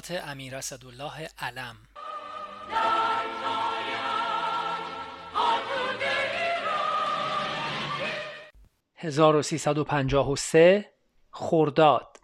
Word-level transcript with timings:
خاطرات 0.00 0.28
امیر 0.28 0.56
اسدالله 0.56 1.28
علم. 1.38 1.76
1353 8.96 10.92
خرداد. 11.30 12.16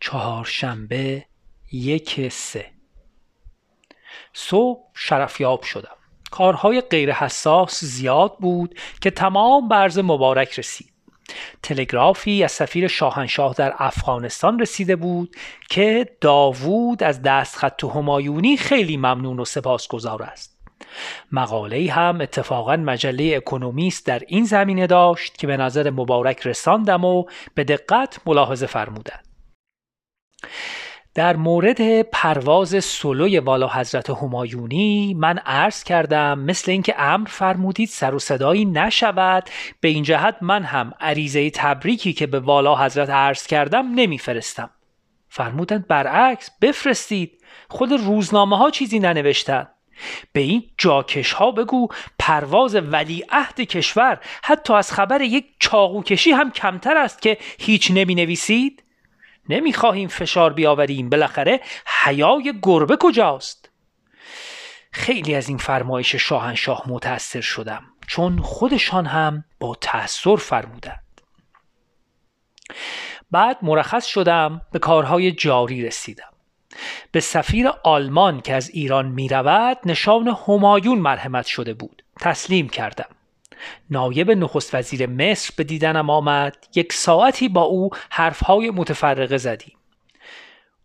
چهارشنبه 0.00 1.29
یک 1.72 2.28
سه. 2.28 2.66
صبح 4.32 4.80
شرفیاب 4.94 5.62
شدم. 5.62 5.96
کارهای 6.30 6.80
غیر 6.80 7.12
حساس 7.12 7.84
زیاد 7.84 8.36
بود 8.38 8.78
که 9.00 9.10
تمام 9.10 9.68
برز 9.68 9.98
مبارک 9.98 10.58
رسید. 10.58 10.92
تلگرافی 11.62 12.44
از 12.44 12.52
سفیر 12.52 12.88
شاهنشاه 12.88 13.54
در 13.54 13.74
افغانستان 13.78 14.60
رسیده 14.60 14.96
بود 14.96 15.36
که 15.70 16.16
داوود 16.20 17.02
از 17.02 17.22
دستخط 17.22 17.84
همایونی 17.84 18.56
خیلی 18.56 18.96
ممنون 18.96 19.40
و 19.40 19.44
سپاسگزار 19.44 20.22
است. 20.22 20.60
مقاله 21.32 21.92
هم 21.92 22.20
اتفاقا 22.20 22.76
مجله 22.76 23.34
اکونومیست 23.36 24.06
در 24.06 24.22
این 24.28 24.44
زمینه 24.44 24.86
داشت 24.86 25.38
که 25.38 25.46
به 25.46 25.56
نظر 25.56 25.90
مبارک 25.90 26.46
رساندم 26.46 27.04
و 27.04 27.24
به 27.54 27.64
دقت 27.64 28.20
ملاحظه 28.26 28.66
فرمودند. 28.66 29.24
در 31.20 31.36
مورد 31.36 32.02
پرواز 32.02 32.84
سلوی 32.84 33.38
والا 33.38 33.68
حضرت 33.68 34.10
همایونی 34.10 35.14
من 35.14 35.38
عرض 35.38 35.84
کردم 35.84 36.38
مثل 36.38 36.70
اینکه 36.70 36.94
امر 36.98 37.28
فرمودید 37.28 37.88
سر 37.88 38.14
و 38.14 38.18
صدایی 38.18 38.64
نشود. 38.64 39.50
به 39.80 39.88
این 39.88 40.02
جهت 40.02 40.36
من 40.40 40.62
هم 40.62 40.92
عریضه 41.00 41.50
تبریکی 41.50 42.12
که 42.12 42.26
به 42.26 42.40
والا 42.40 42.76
حضرت 42.76 43.10
عرض 43.10 43.46
کردم 43.46 43.94
نمیفرستم. 43.94 44.70
فرمودند 45.28 45.86
برعکس 45.86 46.50
بفرستید. 46.62 47.44
خود 47.68 47.92
روزنامه 47.92 48.56
ها 48.56 48.70
چیزی 48.70 48.98
ننوشتن 48.98 49.66
به 50.32 50.40
این 50.40 50.62
جاکش 50.78 51.32
ها 51.32 51.50
بگو 51.50 51.88
پرواز 52.18 52.74
ولی 52.74 53.24
عهد 53.30 53.60
کشور 53.60 54.20
حتی 54.42 54.72
از 54.72 54.92
خبر 54.92 55.20
یک 55.20 55.46
چاقوکشی 55.58 56.30
هم 56.30 56.50
کمتر 56.50 56.96
است 56.96 57.22
که 57.22 57.38
هیچ 57.58 57.90
نمی 57.94 58.14
نویسید 58.14 58.82
نمی‌خواهیم 59.50 60.08
فشار 60.08 60.52
بیاوریم. 60.52 61.10
بالاخره 61.10 61.60
حیای 62.02 62.54
گربه 62.62 62.96
کجاست؟ 63.00 63.70
خیلی 64.92 65.34
از 65.34 65.48
این 65.48 65.58
فرمایش 65.58 66.14
شاهنشاه 66.14 66.82
متأثر 66.86 67.40
شدم 67.40 67.82
چون 68.06 68.38
خودشان 68.38 69.06
هم 69.06 69.44
با 69.60 69.74
تأثیر 69.80 70.36
فرمودند. 70.36 71.20
بعد 73.30 73.58
مرخص 73.62 74.06
شدم 74.06 74.60
به 74.72 74.78
کارهای 74.78 75.32
جاری 75.32 75.86
رسیدم. 75.86 76.30
به 77.12 77.20
سفیر 77.20 77.68
آلمان 77.84 78.40
که 78.40 78.54
از 78.54 78.70
ایران 78.70 79.06
می 79.06 79.28
رود 79.28 79.78
نشان 79.84 80.36
همایون 80.48 80.98
مرحمت 80.98 81.46
شده 81.46 81.74
بود. 81.74 82.02
تسلیم 82.20 82.68
کردم. 82.68 83.19
نایب 83.90 84.30
نخست 84.30 84.74
وزیر 84.74 85.06
مصر 85.06 85.52
به 85.56 85.64
دیدنم 85.64 86.10
آمد 86.10 86.56
یک 86.74 86.92
ساعتی 86.92 87.48
با 87.48 87.62
او 87.62 87.90
حرفهای 88.10 88.70
متفرقه 88.70 89.38
زدیم. 89.38 89.76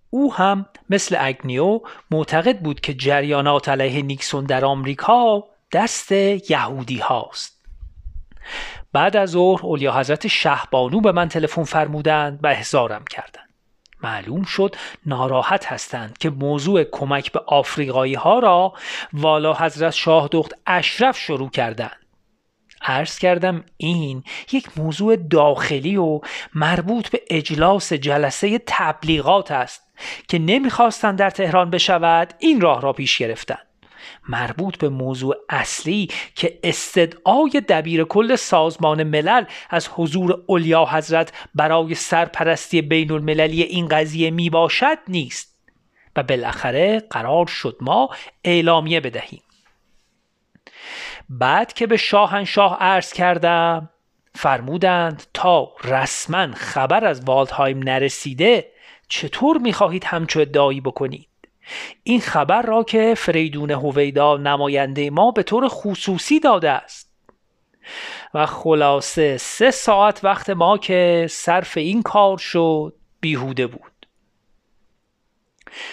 او 0.10 0.34
هم 0.34 0.66
مثل 0.90 1.18
اگنیو 1.20 1.82
معتقد 2.12 2.60
بود 2.60 2.80
که 2.82 2.94
جریانات 2.94 3.70
علیه 3.70 4.02
نیکسون 4.02 4.46
در 4.46 4.66
آمریکا 4.66 5.44
دست 5.72 6.12
یهودی 6.12 6.98
هاست. 6.98 7.66
بعد 8.94 9.18
از 9.18 9.30
ظهر 9.30 9.66
اولیا 9.66 10.00
حضرت 10.00 10.28
شهبانو 10.28 11.02
به 11.02 11.12
من 11.12 11.30
تلفن 11.30 11.64
فرمودند 11.64 12.40
و 12.44 12.48
احضارم 12.48 13.04
کردند. 13.10 13.50
معلوم 14.04 14.44
شد 14.44 14.76
ناراحت 15.06 15.66
هستند 15.66 16.18
که 16.18 16.30
موضوع 16.30 16.84
کمک 16.84 17.32
به 17.32 17.40
آفریقایی 17.48 18.14
ها 18.14 18.40
را 18.40 18.74
والا 19.14 19.54
حضرت 19.54 19.94
شاه 19.94 20.30
دخت 20.32 20.54
اشرف 20.68 21.18
شروع 21.18 21.50
کردند. 21.50 22.05
عرض 22.86 23.20
کردم 23.20 23.64
این 23.78 24.24
یک 24.52 24.78
موضوع 24.78 25.16
داخلی 25.16 25.98
و 25.98 26.20
مربوط 26.56 27.10
به 27.10 27.22
اجلاس 27.30 27.94
جلسه 27.94 28.62
تبلیغات 28.68 29.52
است 29.52 29.82
که 30.28 30.40
نمی‌خواستند 30.40 31.20
در 31.20 31.30
تهران 31.30 31.70
بشود 31.70 32.34
این 32.40 32.62
راه 32.62 32.82
را 32.82 32.94
پیش 32.94 33.18
گرفتند 33.18 33.66
مربوط 34.30 34.78
به 34.78 34.90
موضوع 34.90 35.36
اصلی 35.50 36.08
که 36.36 36.60
استدعای 36.64 37.62
دبیر 37.70 38.04
کل 38.04 38.36
سازمان 38.36 39.04
ملل 39.04 39.46
از 39.70 39.90
حضور 39.92 40.44
اولیا 40.48 40.86
حضرت 40.86 41.34
برای 41.56 41.96
سرپرستی 41.96 42.82
بین 42.82 43.12
المللی 43.12 43.62
این 43.62 43.88
قضیه 43.88 44.32
می 44.32 44.50
باشد 44.50 44.98
نیست 45.08 45.56
و 46.16 46.24
بالاخره 46.24 47.00
قرار 47.10 47.48
شد 47.48 47.78
ما 47.82 48.10
اعلامیه 48.44 49.00
بدهیم. 49.00 49.42
بعد 51.30 51.74
که 51.74 51.88
به 51.88 51.98
شاهنشاه 51.98 52.78
عرض 52.80 53.14
کردم 53.14 53.90
فرمودند 54.36 55.24
تا 55.34 55.72
رسما 55.84 56.48
خبر 56.54 57.06
از 57.06 57.22
والدهایم 57.26 57.80
نرسیده 57.80 58.72
چطور 59.08 59.58
می‌خواهید 59.58 60.04
همچو 60.04 60.40
ادعایی 60.40 60.82
بکنید؟ 60.82 61.28
این 62.04 62.22
خبر 62.22 62.62
را 62.62 62.84
که 62.84 63.14
فریدون 63.18 63.72
هویدا 63.72 64.38
نماینده 64.38 65.10
ما 65.10 65.32
به 65.32 65.44
طور 65.44 65.68
خصوصی 65.68 66.40
داده 66.40 66.70
است. 66.72 67.12
و 68.34 68.46
خلاصه 68.46 69.38
سه 69.38 69.72
ساعت 69.72 70.24
وقت 70.24 70.50
ما 70.50 70.78
که 70.78 71.28
صرف 71.30 71.78
این 71.78 72.02
کار 72.02 72.38
شد 72.38 72.94
بیهوده 73.20 73.68
بود. 73.68 74.08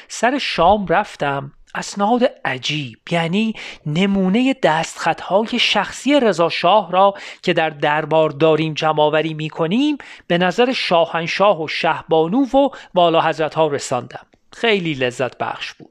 سر 0.09 0.39
شام 0.39 0.87
رفتم 0.87 1.53
اسناد 1.75 2.23
عجیب 2.45 2.99
یعنی 3.11 3.55
نمونه 3.87 4.55
دستخطهای 4.63 5.59
شخصی 5.59 6.21
رضا 6.21 6.49
شاه 6.49 6.93
را 6.93 7.15
که 7.43 7.53
در 7.53 7.71
دربار 7.71 8.31
داریم 8.31 8.75
جمعآوری 8.75 9.35
می 9.35 9.51
کنیم 9.51 9.99
به 10.27 10.39
نظر 10.39 10.73
شاهنشاه 10.73 11.63
و 11.63 11.69
شهبانو 11.69 12.45
و 12.45 12.69
والا 12.95 13.21
حضرت 13.21 13.55
ها 13.55 13.67
رساندم. 13.67 14.27
خیلی 14.53 14.95
لذت 14.95 15.39
بخش 15.39 15.73
بود. 15.73 15.91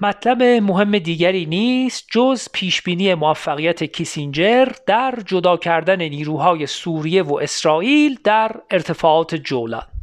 مطلب 0.00 0.42
مهم 0.42 0.98
دیگری 0.98 1.46
نیست 1.46 2.06
جز 2.12 2.48
پیشبینی 2.52 3.14
موفقیت 3.14 3.84
کیسینجر 3.84 4.68
در 4.86 5.18
جدا 5.26 5.56
کردن 5.56 6.02
نیروهای 6.02 6.66
سوریه 6.66 7.22
و 7.22 7.34
اسرائیل 7.34 8.18
در 8.24 8.60
ارتفاعات 8.70 9.34
جولان. 9.34 9.93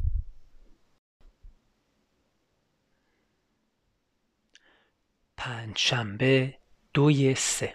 پنجشنبه 5.41 6.53
دوی 6.93 7.35
سه. 7.35 7.73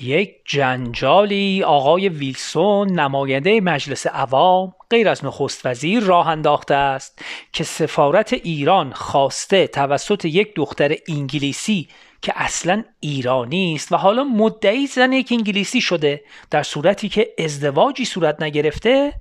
یک 0.00 0.36
جنجالی 0.44 1.62
آقای 1.62 2.08
ویلسون 2.08 3.00
نماینده 3.00 3.60
مجلس 3.60 4.06
عوام 4.06 4.72
غیر 4.90 5.08
از 5.08 5.24
نخست 5.24 5.66
وزیر 5.66 6.02
راه 6.02 6.28
انداخته 6.28 6.74
است 6.74 7.24
که 7.52 7.64
سفارت 7.64 8.32
ایران 8.32 8.92
خواسته 8.92 9.66
توسط 9.66 10.24
یک 10.24 10.54
دختر 10.54 10.96
انگلیسی 11.08 11.88
که 12.22 12.32
اصلا 12.36 12.84
ایرانی 13.00 13.74
است 13.74 13.92
و 13.92 13.96
حالا 13.96 14.24
مدعی 14.24 14.86
زن 14.86 15.12
یک 15.12 15.28
انگلیسی 15.32 15.80
شده 15.80 16.24
در 16.50 16.62
صورتی 16.62 17.08
که 17.08 17.34
ازدواجی 17.38 18.04
صورت 18.04 18.42
نگرفته 18.42 19.12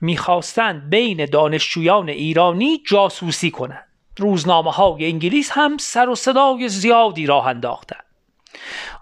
می‌خواستند 0.00 0.90
بین 0.90 1.26
دانشجویان 1.26 2.08
ایرانی 2.08 2.82
جاسوسی 2.86 3.50
کنند. 3.50 3.93
روزنامه 4.18 4.70
های 4.70 5.06
انگلیس 5.06 5.50
هم 5.52 5.76
سر 5.78 6.08
و 6.08 6.14
صدای 6.14 6.68
زیادی 6.68 7.26
راه 7.26 7.46
انداختند 7.46 8.04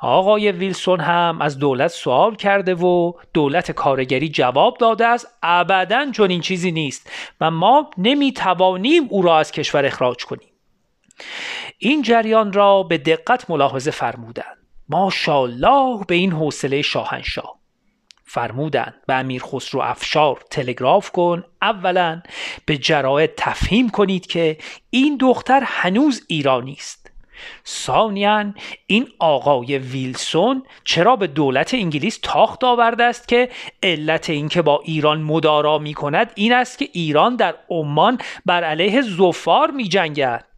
آقای 0.01 0.53
ویلسون 0.53 1.01
هم 1.01 1.39
از 1.41 1.59
دولت 1.59 1.91
سوال 1.91 2.35
کرده 2.35 2.75
و 2.75 3.13
دولت 3.35 3.71
کارگری 3.71 4.29
جواب 4.29 4.79
داده 4.79 5.07
است 5.07 5.29
ابدا 5.43 6.11
چون 6.11 6.31
این 6.31 6.41
چیزی 6.41 6.73
نیست 6.73 7.11
و 7.41 7.51
ما 7.51 7.91
نمی‌توانیم 7.99 9.07
او 9.09 9.23
را 9.23 9.39
از 9.39 9.53
کشور 9.53 9.87
اخراج 9.87 10.25
کنیم. 10.25 10.49
این 11.79 12.03
جریان 12.03 12.53
را 12.53 12.83
به 12.83 12.99
دقت 12.99 13.51
ملاحظه 13.51 13.91
فرمودند 13.91 14.57
ماشاءالله 14.89 16.05
به 16.09 16.15
این 16.15 16.33
حوصله 16.33 16.83
شاهنشاه. 16.83 17.62
فرمودند 18.33 18.95
به 19.07 19.15
امیر 19.15 19.43
خسرو 19.43 19.81
افشار 19.81 20.41
تلگراف 20.51 21.11
کن 21.11 21.45
اولا 21.63 22.23
به 22.67 22.77
جراید 22.77 23.31
تفهیم 23.37 23.91
کنید 23.91 24.27
که 24.27 24.59
این 24.91 25.17
دختر 25.17 25.63
هنوز 25.65 26.25
ایرانی 26.29 26.77
است. 26.79 27.11
ثانیا 27.67 28.55
این 28.87 29.09
آقای 29.19 29.79
ویلسون 29.79 30.63
چرا 30.85 31.17
به 31.17 31.27
دولت 31.27 31.75
انگلیس 31.75 32.19
تاخت 32.23 32.65
آورده 32.65 33.05
است 33.05 33.29
که 33.29 33.49
علت 33.83 34.31
اینکه 34.31 34.63
با 34.63 34.81
ایران 34.85 35.23
مدارا 35.23 35.79
می 35.79 35.95
کند 35.95 36.33
این 36.35 36.53
است 36.53 36.79
که 36.79 36.89
ایران 36.93 37.37
در 37.37 37.55
عمان 37.71 38.19
بر 38.47 38.65
علیه 38.65 39.03
زفار 39.03 39.71
می 39.71 39.89
جنگد 39.89 40.52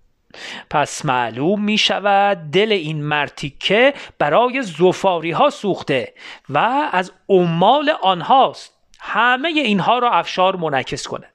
پس 0.70 1.04
معلوم 1.04 1.64
می 1.64 1.78
شود 1.78 2.50
دل 2.52 2.72
این 2.72 3.02
مرتیکه 3.02 3.94
برای 4.18 4.62
زفاری 4.62 5.30
ها 5.30 5.50
سوخته 5.50 6.14
و 6.48 6.58
از 6.92 7.12
عمال 7.28 7.92
آنهاست. 8.02 8.74
همه 9.00 9.48
اینها 9.48 9.98
را 9.98 10.10
افشار 10.10 10.56
منعکس 10.56 11.06
کنه. 11.06 11.26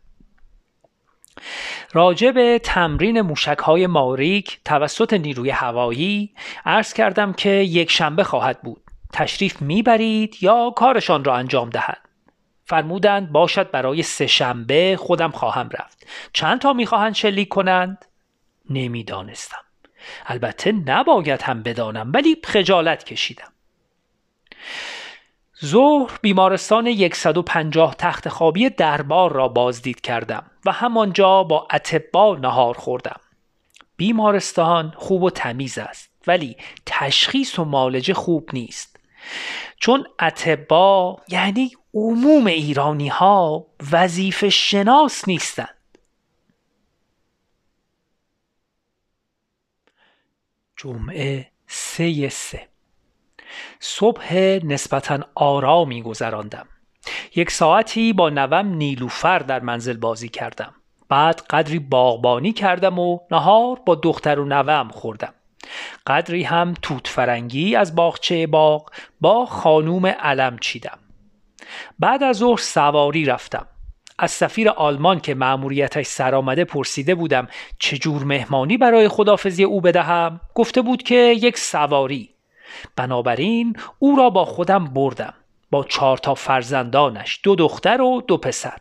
راجع 1.94 2.32
به 2.32 2.60
تمرین 2.64 3.22
موشک 3.22 3.58
های 3.58 3.88
ماریک 3.88 4.60
توسط 4.66 5.14
نیروی 5.14 5.50
هوایی 5.50 6.34
عرض 6.66 6.94
کردم 6.94 7.34
که 7.34 7.50
یک 7.50 7.92
شنبه 7.92 8.24
خواهد 8.24 8.62
بود. 8.62 8.82
تشریف 9.14 9.62
می‌برید 9.62 10.38
یا 10.42 10.70
کارشان 10.76 11.24
را 11.24 11.36
انجام 11.36 11.70
دهند 11.70 12.10
فرمودند 12.66 13.32
باشد 13.32 13.72
برای 13.72 14.04
سه 14.04 14.28
شنبه 14.28 14.98
خودم 15.00 15.32
خواهم 15.32 15.70
رفت. 15.70 16.08
چند 16.34 16.60
تا 16.60 16.74
می‌خواهند 16.74 17.16
شلیک 17.16 17.48
کنند؟ 17.48 18.06
نمی‌دانستم. 18.70 19.62
البته 20.26 20.72
نباید 20.72 21.42
هم 21.42 21.64
بدانم 21.64 22.12
ولی 22.14 22.38
خجالت 22.44 23.04
کشیدم. 23.04 23.52
ظهر 25.66 26.20
بیمارستان 26.22 27.10
150 27.14 27.96
تخت 27.96 28.30
خوابی 28.30 28.70
دربار 28.70 29.34
را 29.34 29.48
بازدید 29.48 30.02
کردم 30.02 30.52
و 30.66 30.72
همانجا 30.72 31.44
با 31.44 31.68
اتبا 31.74 32.36
نهار 32.36 32.74
خوردم. 32.74 33.20
بیمارستان 33.98 34.94
خوب 34.98 35.24
و 35.24 35.30
تمیز 35.30 35.78
است 35.78 36.10
ولی 36.28 36.58
تشخیص 36.86 37.60
و 37.60 37.66
مالجه 37.66 38.14
خوب 38.14 38.50
نیست. 38.54 39.00
چون 39.80 40.06
اتبا 40.22 41.22
یعنی 41.28 41.72
عموم 41.94 42.48
ایرانی 42.48 43.08
ها 43.08 43.66
وظیفه 43.92 44.50
شناس 44.50 45.28
نیستند. 45.28 45.79
جمعه 50.82 51.52
سه 51.68 52.30
سه. 52.30 52.68
صبح 53.80 54.34
نسبتا 54.64 55.20
آرامی 55.36 56.02
گذراندم. 56.02 56.68
یک 57.36 57.52
ساعتی 57.52 58.14
با 58.14 58.30
نوم 58.30 58.68
نیلوفر 58.68 59.40
در 59.40 59.60
منزل 59.60 59.98
بازی 59.98 60.30
کردم. 60.30 60.74
بعد 61.10 61.42
قدری 61.50 61.80
باغبانی 61.80 62.54
کردم 62.54 63.00
و 63.00 63.20
نهار 63.32 63.80
با 63.86 63.96
دختر 63.96 64.40
و 64.40 64.46
نوم 64.46 64.90
خوردم. 64.90 65.34
قدری 66.08 66.44
هم 66.44 66.74
توت 66.82 67.08
فرنگی 67.08 67.76
از 67.76 67.96
باغچه 67.96 68.48
باغ 68.48 68.92
با 69.22 69.46
خانوم 69.46 70.06
علم 70.06 70.58
چیدم. 70.58 71.00
بعد 72.00 72.24
از 72.24 72.38
ظهر 72.38 72.58
سواری 72.58 73.26
رفتم. 73.26 73.68
از 74.22 74.32
سفیر 74.32 74.70
آلمان 74.70 75.20
که 75.20 75.36
مأموریتش 75.36 76.06
سر 76.06 76.36
آمده 76.36 76.66
پرسیده 76.66 77.16
بودم 77.16 77.48
چجور 77.80 78.24
مهمانی 78.24 78.78
برای 78.78 79.08
خدافزی 79.08 79.64
او 79.64 79.82
بدهم؟ 79.82 80.42
گفته 80.56 80.82
بود 80.82 81.04
که 81.04 81.16
یک 81.16 81.58
سواری. 81.58 82.30
بنابراین 82.96 83.76
او 84.00 84.16
را 84.16 84.30
با 84.30 84.46
خودم 84.46 84.86
بردم 84.86 85.34
با 85.72 85.84
چهار 85.84 86.18
تا 86.18 86.36
فرزندانش 86.36 87.40
دو 87.44 87.56
دختر 87.56 88.02
و 88.02 88.22
دو 88.28 88.38
پسر. 88.38 88.78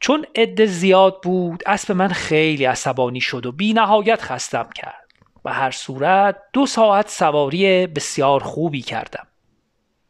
چون 0.00 0.26
عده 0.34 0.66
زیاد 0.66 1.20
بود 1.22 1.62
اسب 1.66 1.92
من 1.92 2.08
خیلی 2.08 2.64
عصبانی 2.64 3.20
شد 3.20 3.46
و 3.46 3.52
بی 3.52 3.72
نهایت 3.72 4.22
خستم 4.22 4.68
کرد. 4.74 5.04
و 5.44 5.52
هر 5.52 5.70
صورت 5.70 6.36
دو 6.52 6.66
ساعت 6.66 7.08
سواری 7.08 7.86
بسیار 7.86 8.40
خوبی 8.40 8.82
کردم. 8.82 9.26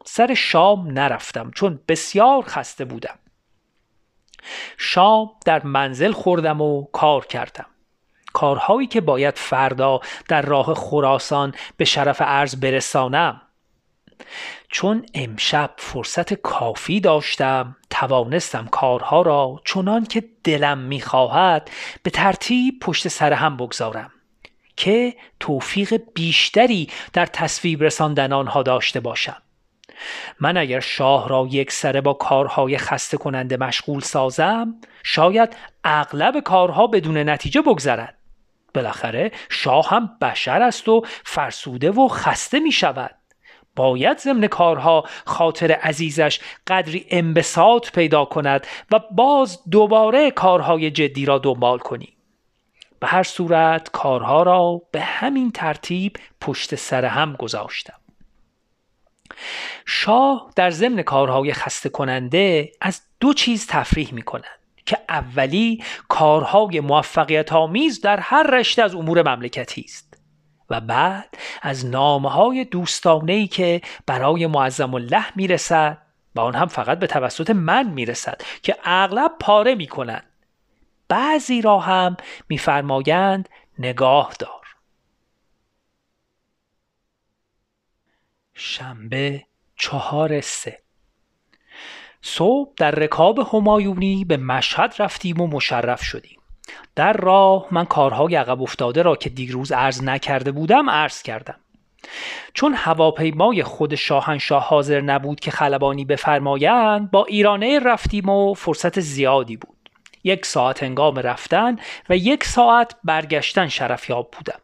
سر 0.05 0.33
شام 0.33 0.87
نرفتم 0.87 1.51
چون 1.55 1.79
بسیار 1.87 2.41
خسته 2.41 2.85
بودم. 2.85 3.19
شام 4.77 5.29
در 5.45 5.63
منزل 5.63 6.11
خوردم 6.11 6.61
و 6.61 6.83
کار 6.83 7.25
کردم. 7.25 7.65
کارهایی 8.33 8.87
که 8.87 9.01
باید 9.01 9.37
فردا 9.37 9.99
در 10.27 10.41
راه 10.41 10.73
خراسان 10.73 11.55
به 11.77 11.85
شرف 11.85 12.21
عرض 12.21 12.55
برسانم. 12.55 13.41
چون 14.69 15.05
امشب 15.13 15.71
فرصت 15.77 16.33
کافی 16.33 16.99
داشتم 16.99 17.75
توانستم 17.89 18.67
کارها 18.67 19.21
را 19.21 19.61
چنان 19.65 20.05
که 20.05 20.23
دلم 20.43 20.77
می‌خواهد 20.77 21.71
به 22.03 22.09
ترتیب 22.09 22.79
پشت 22.79 23.07
سر 23.07 23.33
هم 23.33 23.57
بگذارم 23.57 24.11
که 24.77 25.15
توفیق 25.39 26.01
بیشتری 26.13 26.89
در 27.13 27.25
تصویب 27.25 27.83
رساندن 27.83 28.33
آنها 28.33 28.63
داشته 28.63 28.99
باشم. 28.99 29.41
من 30.39 30.57
اگر 30.57 30.79
شاه 30.79 31.29
را 31.29 31.47
یک 31.51 31.71
سره 31.71 32.01
با 32.01 32.13
کارهای 32.13 32.77
خسته 32.77 33.17
کننده 33.17 33.57
مشغول 33.57 34.01
سازم 34.01 34.75
شاید 35.03 35.55
اغلب 35.83 36.39
کارها 36.39 36.87
بدون 36.87 37.17
نتیجه 37.17 37.61
بگذرد 37.61 38.17
بالاخره 38.73 39.31
شاه 39.49 39.89
هم 39.89 40.09
بشر 40.21 40.61
است 40.61 40.89
و 40.89 41.01
فرسوده 41.23 41.91
و 41.91 42.07
خسته 42.07 42.59
می 42.59 42.71
شود 42.71 43.15
باید 43.75 44.19
ضمن 44.19 44.47
کارها 44.47 45.03
خاطر 45.25 45.71
عزیزش 45.71 46.39
قدری 46.67 47.05
انبساط 47.09 47.91
پیدا 47.91 48.25
کند 48.25 48.67
و 48.91 48.99
باز 49.11 49.59
دوباره 49.71 50.31
کارهای 50.31 50.91
جدی 50.91 51.25
را 51.25 51.37
دنبال 51.37 51.79
کنی. 51.79 52.09
به 52.99 53.07
هر 53.07 53.23
صورت 53.23 53.89
کارها 53.91 54.43
را 54.43 54.81
به 54.91 55.01
همین 55.01 55.51
ترتیب 55.51 56.17
پشت 56.41 56.75
سر 56.75 57.05
هم 57.05 57.33
گذاشتم. 57.33 57.99
شاه 59.85 60.51
در 60.55 60.69
ضمن 60.69 61.01
کارهای 61.01 61.53
خسته 61.53 61.89
کننده 61.89 62.71
از 62.81 63.01
دو 63.19 63.33
چیز 63.33 63.67
تفریح 63.67 64.13
می 64.13 64.21
کند 64.21 64.59
که 64.85 64.97
اولی 65.09 65.83
کارهای 66.07 66.79
موفقیت 66.79 67.53
آمیز 67.53 68.01
در 68.01 68.19
هر 68.19 68.43
رشته 68.43 68.83
از 68.83 68.95
امور 68.95 69.35
مملکتی 69.35 69.81
است 69.81 70.17
و 70.69 70.81
بعد 70.81 71.37
از 71.61 71.85
نامه 71.85 72.29
های 72.29 72.65
دوستانه 72.65 73.47
که 73.47 73.81
برای 74.07 74.47
معظم 74.47 74.93
الله 74.93 75.25
می‌رسد 75.35 75.97
و 76.35 76.39
آن 76.39 76.55
هم 76.55 76.67
فقط 76.67 76.99
به 76.99 77.07
توسط 77.07 77.49
من 77.49 77.89
می‌رسد 77.89 78.41
که 78.63 78.75
اغلب 78.83 79.31
پاره 79.39 79.75
می‌کنند. 79.75 80.25
بعضی 81.07 81.61
را 81.61 81.79
هم 81.79 82.17
میفرمایند 82.49 83.49
نگاه 83.79 84.33
دار. 84.39 84.64
شنبه 88.57 89.43
چهار 89.75 90.41
سه. 90.41 90.79
صبح 92.21 92.71
در 92.77 92.91
رکاب 92.91 93.39
همایونی 93.53 94.25
به 94.25 94.37
مشهد 94.37 94.95
رفتیم 94.99 95.41
و 95.41 95.47
مشرف 95.47 96.03
شدیم. 96.03 96.39
در 96.95 97.13
راه 97.13 97.67
من 97.71 97.85
کارهای 97.85 98.35
عقب 98.35 98.61
افتاده 98.61 99.01
را 99.01 99.15
که 99.15 99.29
دیروز 99.29 99.71
عرض 99.71 100.03
نکرده 100.03 100.51
بودم 100.51 100.89
عرض 100.89 101.21
کردم. 101.21 101.55
چون 102.53 102.73
هواپیمای 102.73 103.63
خود 103.63 103.95
شاهنشاه 103.95 104.63
حاضر 104.63 105.01
نبود 105.01 105.39
که 105.39 105.51
خلبانی 105.51 106.05
بفرمایند 106.05 107.11
با 107.11 107.25
ایرانه 107.25 107.79
رفتیم 107.79 108.29
و 108.29 108.53
فرصت 108.53 108.99
زیادی 108.99 109.57
بود. 109.57 109.89
یک 110.23 110.45
ساعت 110.45 110.83
انگام 110.83 111.19
رفتن 111.19 111.79
و 112.09 112.17
یک 112.17 112.43
ساعت 112.43 112.95
برگشتن 113.03 113.67
شرفیاب 113.67 114.31
بودم. 114.31 114.59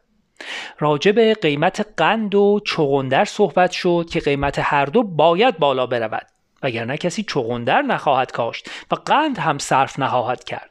راجع 0.78 1.12
به 1.12 1.34
قیمت 1.34 1.86
قند 1.96 2.34
و 2.34 2.60
چغندر 2.64 3.24
صحبت 3.24 3.70
شد 3.70 4.08
که 4.12 4.20
قیمت 4.20 4.58
هر 4.58 4.86
دو 4.86 5.02
باید 5.02 5.58
بالا 5.58 5.86
برود 5.86 6.26
وگرنه 6.62 6.96
کسی 6.96 7.22
چغندر 7.22 7.82
نخواهد 7.82 8.32
کاشت 8.32 8.70
و 8.90 8.94
قند 8.94 9.38
هم 9.38 9.58
صرف 9.58 9.98
نخواهد 9.98 10.44
کرد 10.44 10.70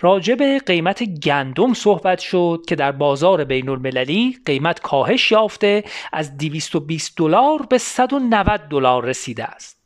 راجع 0.00 0.34
به 0.34 0.58
قیمت 0.58 1.02
گندم 1.04 1.74
صحبت 1.74 2.18
شد 2.18 2.62
که 2.68 2.76
در 2.76 2.92
بازار 2.92 3.44
بین 3.44 3.68
المللی 3.68 4.38
قیمت 4.46 4.80
کاهش 4.80 5.32
یافته 5.32 5.84
از 6.12 6.36
220 6.36 7.18
دلار 7.18 7.66
به 7.70 7.78
190 7.78 8.60
دلار 8.60 9.04
رسیده 9.04 9.44
است. 9.44 9.84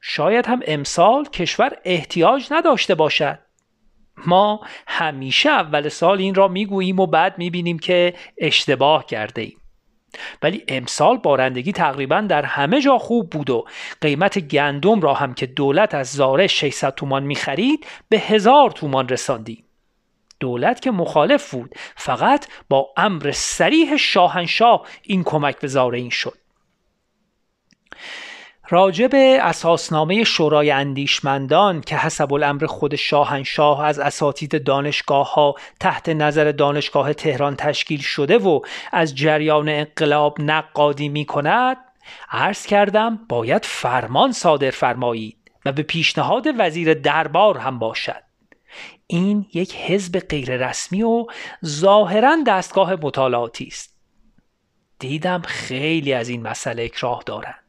شاید 0.00 0.46
هم 0.46 0.60
امسال 0.66 1.24
کشور 1.24 1.72
احتیاج 1.84 2.46
نداشته 2.50 2.94
باشد. 2.94 3.38
ما 4.26 4.60
همیشه 4.86 5.50
اول 5.50 5.88
سال 5.88 6.18
این 6.18 6.34
را 6.34 6.48
می‌گوییم 6.48 7.00
و 7.00 7.06
بعد 7.06 7.38
می‌بینیم 7.38 7.78
که 7.78 8.14
اشتباه 8.38 9.06
کرده 9.06 9.42
ایم. 9.42 9.60
ولی 10.42 10.64
امسال 10.68 11.16
بارندگی 11.16 11.72
تقریبا 11.72 12.20
در 12.20 12.42
همه 12.42 12.80
جا 12.80 12.98
خوب 12.98 13.30
بود 13.30 13.50
و 13.50 13.64
قیمت 14.00 14.38
گندم 14.38 15.00
را 15.00 15.14
هم 15.14 15.34
که 15.34 15.46
دولت 15.46 15.94
از 15.94 16.12
زاره 16.12 16.46
600 16.46 16.94
تومان 16.94 17.22
می‌خرید 17.22 17.86
به 18.08 18.18
هزار 18.18 18.70
تومان 18.70 19.08
رساندیم 19.08 19.64
دولت 20.40 20.80
که 20.80 20.90
مخالف 20.90 21.50
بود 21.50 21.74
فقط 21.96 22.46
با 22.68 22.88
امر 22.96 23.30
سریح 23.34 23.96
شاهنشاه 23.96 24.86
این 25.02 25.24
کمک 25.24 25.58
به 25.60 25.66
زاره 25.68 25.98
این 25.98 26.10
شد 26.10 26.38
راجب 28.68 29.10
اساسنامه 29.42 30.24
شورای 30.24 30.70
اندیشمندان 30.70 31.80
که 31.80 31.96
حسب 31.96 32.32
الامر 32.32 32.66
خود 32.66 32.96
شاهنشاه 32.96 33.84
از 33.84 33.98
اساتید 33.98 34.64
دانشگاه 34.64 35.34
ها 35.34 35.54
تحت 35.80 36.08
نظر 36.08 36.52
دانشگاه 36.52 37.12
تهران 37.12 37.56
تشکیل 37.56 38.00
شده 38.00 38.38
و 38.38 38.60
از 38.92 39.14
جریان 39.14 39.68
انقلاب 39.68 40.40
نقادی 40.40 41.08
می 41.08 41.24
کند 41.24 41.76
عرض 42.30 42.66
کردم 42.66 43.18
باید 43.28 43.64
فرمان 43.64 44.32
صادر 44.32 44.70
فرمایید 44.70 45.36
و 45.64 45.72
به 45.72 45.82
پیشنهاد 45.82 46.46
وزیر 46.58 46.94
دربار 46.94 47.58
هم 47.58 47.78
باشد. 47.78 48.22
این 49.06 49.46
یک 49.54 49.74
حزب 49.76 50.18
غیررسمی 50.18 51.02
و 51.02 51.26
ظاهرا 51.66 52.36
دستگاه 52.46 52.94
مطالعاتی 52.94 53.66
است. 53.66 53.94
دیدم 54.98 55.42
خیلی 55.46 56.12
از 56.12 56.28
این 56.28 56.42
مسئله 56.42 56.82
اکراه 56.84 57.22
دارند. 57.26 57.63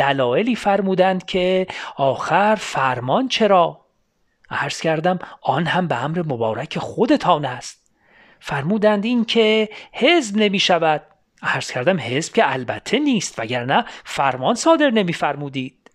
دلایلی 0.00 0.56
فرمودند 0.56 1.24
که 1.24 1.66
آخر 1.96 2.54
فرمان 2.54 3.28
چرا؟ 3.28 3.86
عرض 4.50 4.80
کردم 4.80 5.18
آن 5.42 5.66
هم 5.66 5.88
به 5.88 6.04
امر 6.04 6.22
مبارک 6.26 6.78
خودتان 6.78 7.44
است. 7.44 7.92
فرمودند 8.40 9.04
این 9.04 9.24
که 9.24 9.68
حزب 9.92 10.36
نمی 10.36 10.58
شود 10.58 11.02
عرض 11.42 11.70
کردم 11.70 12.00
حزب 12.00 12.34
که 12.34 12.52
البته 12.52 12.98
نیست 12.98 13.38
وگرنه 13.38 13.84
فرمان 14.04 14.54
صادر 14.54 14.90
نمی 14.90 15.12
فرمودید 15.12 15.90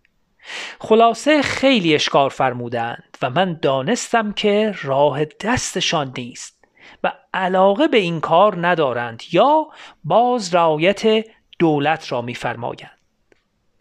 خلاصه 0.79 1.41
خیلی 1.41 1.95
اشکار 1.95 2.29
فرمودند 2.29 3.17
و 3.21 3.29
من 3.29 3.59
دانستم 3.61 4.31
که 4.31 4.75
راه 4.83 5.25
دستشان 5.25 6.13
نیست 6.17 6.65
و 7.03 7.11
علاقه 7.33 7.87
به 7.87 7.97
این 7.97 8.19
کار 8.19 8.67
ندارند 8.67 9.23
یا 9.31 9.67
باز 10.03 10.55
رعایت 10.55 11.25
دولت 11.59 12.11
را 12.11 12.21
میفرمایند. 12.21 12.94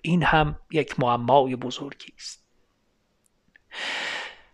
این 0.06 0.22
هم 0.22 0.58
یک 0.70 1.00
معمای 1.00 1.56
بزرگی 1.56 2.12
است. 2.16 2.44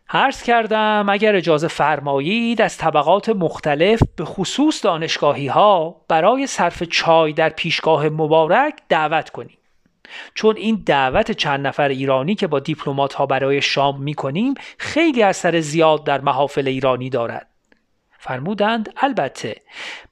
عرض 0.09 0.43
کردم 0.43 1.07
اگر 1.09 1.37
اجازه 1.37 1.69
فرمایید 1.69 2.63
از 2.63 2.79
طبقات 2.79 3.29
مختلف 3.29 4.03
به 4.17 4.25
خصوص 4.25 4.85
دانشگاهی 4.85 5.47
ها 5.47 6.05
برای 6.09 6.47
صرف 6.47 6.83
چای 6.83 7.33
در 7.33 7.49
پیشگاه 7.49 8.09
مبارک 8.09 8.75
دعوت 8.89 9.31
کنیم. 9.31 9.59
چون 10.35 10.57
این 10.57 10.83
دعوت 10.87 11.31
چند 11.31 11.67
نفر 11.67 11.89
ایرانی 11.89 12.35
که 12.35 12.47
با 12.47 12.61
دیپلمات 12.61 13.15
ها 13.15 13.27
برای 13.27 13.63
شام 13.63 14.03
می 14.03 14.15
کنیم 14.15 14.55
خیلی 14.79 15.23
اثر 15.23 15.61
زیاد 15.61 16.05
در 16.05 16.21
محافل 16.21 16.69
ایرانی 16.69 17.11
دارد. 17.11 17.47
فرمودند 18.19 18.93
البته 18.97 19.57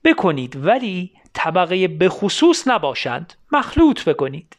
بکنید 0.04 0.66
ولی 0.66 1.12
طبقه 1.32 1.88
به 1.88 2.08
خصوص 2.08 2.68
نباشند 2.68 3.34
مخلوط 3.52 4.04
بکنید. 4.04 4.56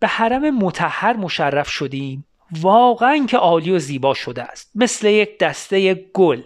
به 0.00 0.08
حرم 0.08 0.58
متحر 0.58 1.16
مشرف 1.16 1.68
شدیم. 1.68 2.26
واقعا 2.60 3.26
که 3.28 3.36
عالی 3.36 3.70
و 3.70 3.78
زیبا 3.78 4.14
شده 4.14 4.42
است. 4.42 4.70
مثل 4.74 5.06
یک 5.06 5.38
دسته 5.38 5.94
گل. 5.94 6.42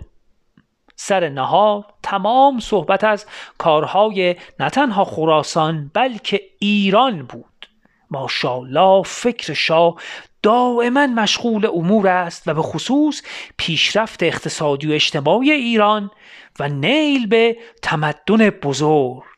سر 0.97 1.29
نهار 1.29 1.85
تمام 2.03 2.59
صحبت 2.59 3.05
از 3.05 3.27
کارهای 3.59 4.37
نه 4.61 4.71
تنها 4.71 5.05
خراسان 5.05 5.91
بلکه 5.95 6.41
ایران 6.59 7.23
بود. 7.23 7.69
ماشاءالله 8.11 9.03
فکر 9.03 9.55
شاه 9.55 9.95
دائما 10.43 11.07
مشغول 11.07 11.67
امور 11.67 12.09
است 12.09 12.49
و 12.49 12.55
به 12.55 12.63
خصوص 12.63 13.23
پیشرفت 13.57 14.23
اقتصادی 14.23 14.89
و 14.91 14.93
اجتماعی 14.93 15.51
ایران 15.51 16.11
و 16.61 16.69
نیل 16.69 17.27
به 17.27 17.57
تمدن 17.83 18.51
بزرگ. 18.51 19.30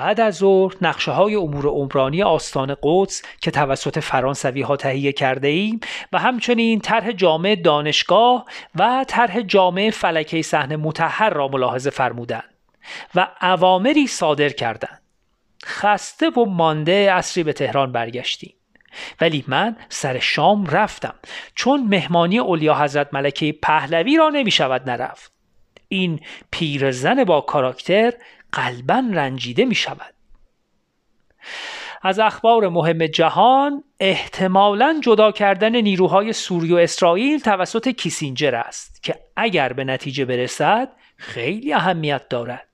بعد 0.00 0.20
از 0.20 0.36
ظهر 0.36 0.74
نقشه 0.82 1.12
های 1.12 1.34
امور 1.34 1.66
عمرانی 1.66 2.22
آستان 2.22 2.76
قدس 2.82 3.22
که 3.40 3.50
توسط 3.50 3.98
فرانسوی 3.98 4.62
ها 4.62 4.76
تهیه 4.76 5.12
کرده 5.12 5.48
ایم 5.48 5.80
و 6.12 6.18
همچنین 6.18 6.80
طرح 6.80 7.12
جامع 7.12 7.54
دانشگاه 7.54 8.44
و 8.74 9.04
طرح 9.08 9.40
جامع 9.40 9.90
فلکه 9.90 10.42
صحنه 10.42 10.76
متحر 10.76 11.30
را 11.30 11.48
ملاحظه 11.48 11.90
فرمودند 11.90 12.54
و 13.14 13.28
اوامری 13.42 14.06
صادر 14.06 14.48
کردند. 14.48 15.02
خسته 15.64 16.30
و 16.30 16.44
مانده 16.44 17.08
اصری 17.12 17.42
به 17.42 17.52
تهران 17.52 17.92
برگشتیم. 17.92 18.54
ولی 19.20 19.44
من 19.48 19.76
سر 19.88 20.18
شام 20.18 20.66
رفتم 20.66 21.14
چون 21.54 21.84
مهمانی 21.84 22.38
اولیا 22.38 22.74
حضرت 22.74 23.14
ملکه 23.14 23.52
پهلوی 23.62 24.16
را 24.16 24.28
نمی 24.28 24.50
شود 24.50 24.90
نرفت. 24.90 25.32
این 25.88 26.20
پیرزن 26.50 27.24
با 27.24 27.40
کاراکتر 27.40 28.12
قلبا 28.52 29.04
رنجیده 29.12 29.64
می 29.64 29.74
شود 29.74 30.14
از 32.02 32.18
اخبار 32.18 32.68
مهم 32.68 33.06
جهان 33.06 33.84
احتمالا 34.00 35.00
جدا 35.02 35.32
کردن 35.32 35.76
نیروهای 35.76 36.32
سوری 36.32 36.72
و 36.72 36.76
اسرائیل 36.76 37.40
توسط 37.40 37.88
کیسینجر 37.88 38.54
است 38.54 39.02
که 39.02 39.20
اگر 39.36 39.72
به 39.72 39.84
نتیجه 39.84 40.24
برسد 40.24 40.92
خیلی 41.16 41.72
اهمیت 41.72 42.28
دارد. 42.28 42.68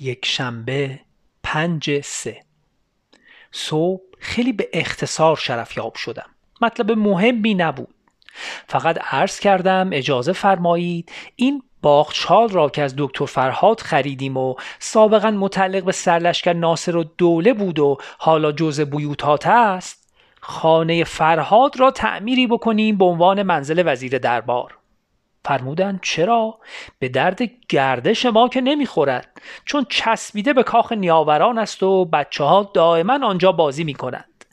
یک 0.00 0.26
شنبه 0.26 1.00
پنج 1.42 2.00
سه. 2.00 2.40
صبح 3.52 4.02
خیلی 4.18 4.52
به 4.52 4.68
اختصار 4.72 5.36
شرفیاب 5.36 5.94
شدم. 5.94 6.30
مطلب 6.60 6.90
مهمی 6.90 7.54
نبود. 7.54 7.94
فقط 8.68 8.98
عرض 9.14 9.40
کردم 9.40 9.90
اجازه 9.92 10.32
فرمایید 10.32 11.12
این 11.36 11.62
باغچال 11.86 12.48
را 12.48 12.68
که 12.68 12.82
از 12.82 12.94
دکتر 12.98 13.26
فرهاد 13.26 13.80
خریدیم 13.80 14.36
و 14.36 14.54
سابقا 14.78 15.30
متعلق 15.30 15.84
به 15.84 15.92
سرلشکر 15.92 16.52
ناصر 16.52 16.96
و 16.96 17.04
دوله 17.04 17.52
بود 17.52 17.78
و 17.78 17.98
حالا 18.18 18.52
جزء 18.52 18.84
بیوتات 18.84 19.46
است 19.46 20.12
خانه 20.40 21.04
فرهاد 21.04 21.80
را 21.80 21.90
تعمیری 21.90 22.46
بکنیم 22.46 22.98
به 22.98 23.04
عنوان 23.04 23.42
منزل 23.42 23.82
وزیر 23.86 24.18
دربار. 24.18 24.78
فرمودند 25.44 26.00
چرا؟ 26.02 26.58
به 26.98 27.08
درد 27.08 27.40
گردش 27.68 28.26
ما 28.26 28.48
که 28.48 28.60
نمی‌خورد 28.60 29.40
چون 29.64 29.86
چسبیده 29.88 30.52
به 30.52 30.62
کاخ 30.62 30.92
نیاوران 30.92 31.58
است 31.58 31.82
و 31.82 32.04
بچه 32.04 32.44
ها 32.44 32.70
دائما 32.74 33.26
آنجا 33.26 33.52
بازی 33.52 33.84
می 33.84 33.94
کنند 33.94 34.44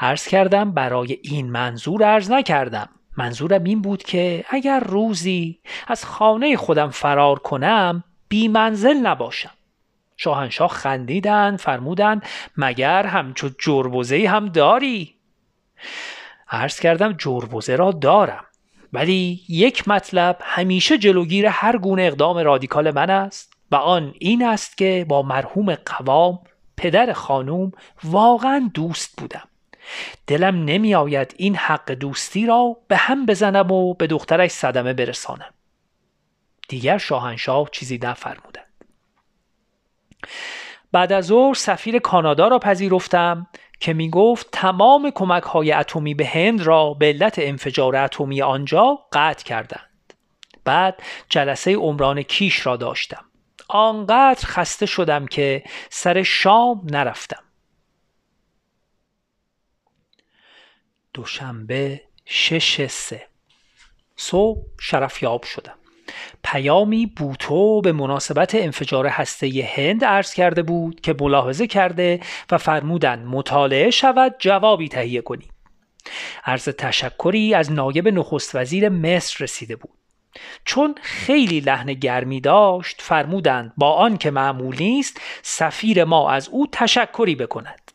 عرض 0.00 0.28
کردم 0.28 0.72
برای 0.72 1.18
این 1.22 1.50
منظور 1.50 2.02
عرض 2.04 2.30
نکردم. 2.30 2.88
منظورم 3.16 3.64
این 3.64 3.82
بود 3.82 4.02
که 4.02 4.44
اگر 4.50 4.80
روزی 4.80 5.58
از 5.88 6.04
خانه 6.04 6.56
خودم 6.56 6.90
فرار 6.90 7.38
کنم 7.38 8.04
بی 8.28 8.48
منزل 8.48 8.94
نباشم. 8.94 9.50
شاهنشاه 10.16 10.68
خندیدند 10.68 11.58
فرمودند 11.58 12.22
مگر 12.56 13.06
همچو 13.06 13.50
جربوزه 13.58 14.28
هم 14.28 14.48
داری؟ 14.48 15.14
عرض 16.50 16.80
کردم 16.80 17.12
جربوزه 17.12 17.76
را 17.76 17.92
دارم. 17.92 18.44
ولی 18.92 19.40
یک 19.48 19.88
مطلب 19.88 20.38
همیشه 20.42 20.98
جلوگیر 20.98 21.46
هر 21.46 21.76
گونه 21.76 22.02
اقدام 22.02 22.38
رادیکال 22.38 22.90
من 22.90 23.10
است 23.10 23.52
و 23.70 23.76
آن 23.76 24.14
این 24.18 24.44
است 24.44 24.78
که 24.78 25.06
با 25.08 25.22
مرحوم 25.22 25.74
قوام 25.74 26.38
پدر 26.76 27.12
خانوم 27.12 27.72
واقعا 28.04 28.70
دوست 28.74 29.20
بودم. 29.20 29.49
دلم 30.26 30.64
نمی 30.64 30.94
آید 30.94 31.34
این 31.36 31.56
حق 31.56 31.92
دوستی 31.92 32.46
را 32.46 32.76
به 32.88 32.96
هم 32.96 33.26
بزنم 33.26 33.72
و 33.72 33.94
به 33.94 34.06
دخترش 34.06 34.50
صدمه 34.50 34.92
برسانم. 34.92 35.54
دیگر 36.68 36.98
شاهنشاه 36.98 37.68
چیزی 37.72 37.98
نفرمودند. 38.02 38.66
بعد 40.92 41.12
از 41.12 41.26
ظهر 41.26 41.54
سفیر 41.54 41.98
کانادا 41.98 42.48
را 42.48 42.58
پذیرفتم 42.58 43.46
که 43.80 43.92
می 43.92 44.10
گفت 44.10 44.48
تمام 44.52 45.10
کمک 45.10 45.42
های 45.42 45.72
اتمی 45.72 46.14
به 46.14 46.26
هند 46.26 46.62
را 46.62 46.94
به 46.94 47.06
علت 47.06 47.38
انفجار 47.38 47.96
اتمی 47.96 48.42
آنجا 48.42 48.98
قطع 49.12 49.44
کردند. 49.44 50.14
بعد 50.64 51.02
جلسه 51.28 51.76
عمران 51.76 52.22
کیش 52.22 52.66
را 52.66 52.76
داشتم. 52.76 53.24
آنقدر 53.68 54.46
خسته 54.46 54.86
شدم 54.86 55.26
که 55.26 55.64
سر 55.90 56.22
شام 56.22 56.86
نرفتم. 56.90 57.42
دوشنبه 61.14 62.00
شش 62.24 62.86
سه. 62.86 63.26
صبح 64.16 64.60
شرفیاب 64.80 65.42
شدم. 65.42 65.74
پیامی 66.44 67.06
بوتو 67.06 67.80
به 67.80 67.92
مناسبت 67.92 68.54
انفجار 68.54 69.06
هسته 69.06 69.70
هند 69.74 70.04
عرض 70.04 70.34
کرده 70.34 70.62
بود 70.62 71.00
که 71.00 71.14
ملاحظه 71.20 71.66
کرده 71.66 72.20
و 72.50 72.58
فرمودند 72.58 73.26
مطالعه 73.26 73.90
شود 73.90 74.34
جوابی 74.38 74.88
تهیه 74.88 75.20
کنیم. 75.20 75.48
عرض 76.44 76.64
تشکری 76.64 77.54
از 77.54 77.72
نایب 77.72 78.08
نخست 78.08 78.54
وزیر 78.54 78.88
مصر 78.88 79.44
رسیده 79.44 79.76
بود. 79.76 79.90
چون 80.64 80.94
خیلی 81.02 81.60
لحن 81.60 81.92
گرمی 81.94 82.40
داشت 82.40 83.02
فرمودند 83.02 83.72
با 83.76 83.92
آن 83.92 84.16
که 84.16 84.30
معمول 84.30 84.76
نیست 84.80 85.20
سفیر 85.42 86.04
ما 86.04 86.30
از 86.30 86.48
او 86.48 86.66
تشکری 86.72 87.34
بکند. 87.34 87.89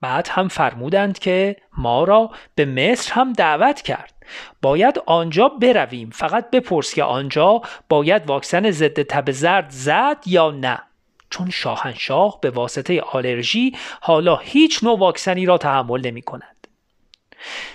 بعد 0.00 0.28
هم 0.30 0.48
فرمودند 0.48 1.18
که 1.18 1.56
ما 1.78 2.04
را 2.04 2.30
به 2.54 2.64
مصر 2.64 3.12
هم 3.12 3.32
دعوت 3.32 3.82
کرد. 3.82 4.14
باید 4.62 5.02
آنجا 5.06 5.48
برویم. 5.48 6.10
فقط 6.10 6.50
بپرس 6.50 6.94
که 6.94 7.04
آنجا 7.04 7.62
باید 7.88 8.26
واکسن 8.26 8.70
ضد 8.70 9.02
تب 9.02 9.30
زرد 9.30 9.70
زد 9.70 10.16
یا 10.26 10.50
نه. 10.50 10.82
چون 11.30 11.50
شاهنشاه 11.50 12.38
به 12.40 12.50
واسطه 12.50 13.00
آلرژی 13.00 13.76
حالا 14.00 14.36
هیچ 14.36 14.84
نوع 14.84 14.98
واکسنی 14.98 15.46
را 15.46 15.58
تحمل 15.58 16.06
نمی 16.06 16.22
کند. 16.22 16.66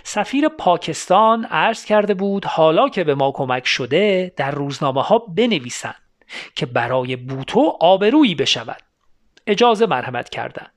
سفیر 0.03 0.47
پاکستان 0.49 1.45
عرض 1.45 1.85
کرده 1.85 2.13
بود 2.13 2.45
حالا 2.45 2.89
که 2.89 3.03
به 3.03 3.15
ما 3.15 3.31
کمک 3.31 3.67
شده 3.67 4.33
در 4.37 4.51
روزنامه 4.51 5.01
ها 5.01 5.17
بنویسند 5.17 6.01
که 6.55 6.65
برای 6.65 7.15
بوتو 7.15 7.77
آبرویی 7.79 8.35
بشود. 8.35 8.81
اجازه 9.47 9.85
مرحمت 9.85 10.29
کردن 10.29 10.67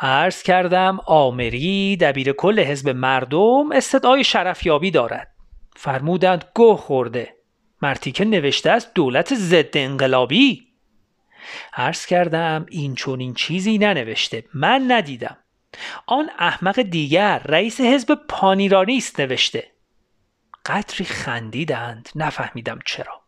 عرض 0.00 0.42
کردم 0.42 1.00
آمری 1.06 1.96
دبیر 1.96 2.32
کل 2.32 2.60
حزب 2.60 2.88
مردم 2.88 3.72
استدعای 3.72 4.24
شرفیابی 4.24 4.90
دارد. 4.90 5.28
فرمودند 5.76 6.44
گوه 6.54 6.76
خورده. 6.76 7.34
مرتی 7.82 8.12
که 8.12 8.24
نوشته 8.24 8.70
است 8.70 8.94
دولت 8.94 9.34
ضد 9.34 9.76
انقلابی. 9.76 10.66
عرض 11.72 12.06
کردم 12.06 12.66
این 12.70 12.94
چون 12.94 13.20
این 13.20 13.34
چیزی 13.34 13.78
ننوشته. 13.78 14.44
من 14.54 14.84
ندیدم. 14.88 15.36
آن 16.06 16.30
احمق 16.38 16.82
دیگر 16.82 17.38
رئیس 17.38 17.80
حزب 17.80 18.18
پانیرانی 18.28 18.96
است 18.96 19.20
نوشته. 19.20 19.72
قدری 20.66 21.04
خندیدند 21.04 22.08
نفهمیدم 22.14 22.78
چرا. 22.86 23.22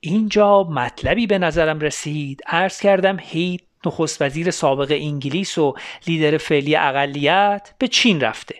اینجا 0.00 0.62
مطلبی 0.62 1.26
به 1.26 1.38
نظرم 1.38 1.80
رسید. 1.80 2.42
عرض 2.46 2.80
کردم 2.80 3.16
هیت 3.20 3.60
نخست 3.86 4.22
وزیر 4.22 4.50
سابق 4.50 4.90
انگلیس 4.90 5.58
و 5.58 5.74
لیدر 6.06 6.38
فعلی 6.38 6.76
اقلیت 6.76 7.74
به 7.78 7.88
چین 7.88 8.20
رفته. 8.20 8.54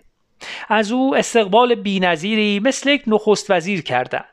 از 0.68 0.92
او 0.92 1.16
استقبال 1.16 1.74
بینظیری 1.74 2.60
مثل 2.60 2.90
یک 2.90 3.02
نخست 3.06 3.50
وزیر 3.50 3.82
کردن. 3.82 4.24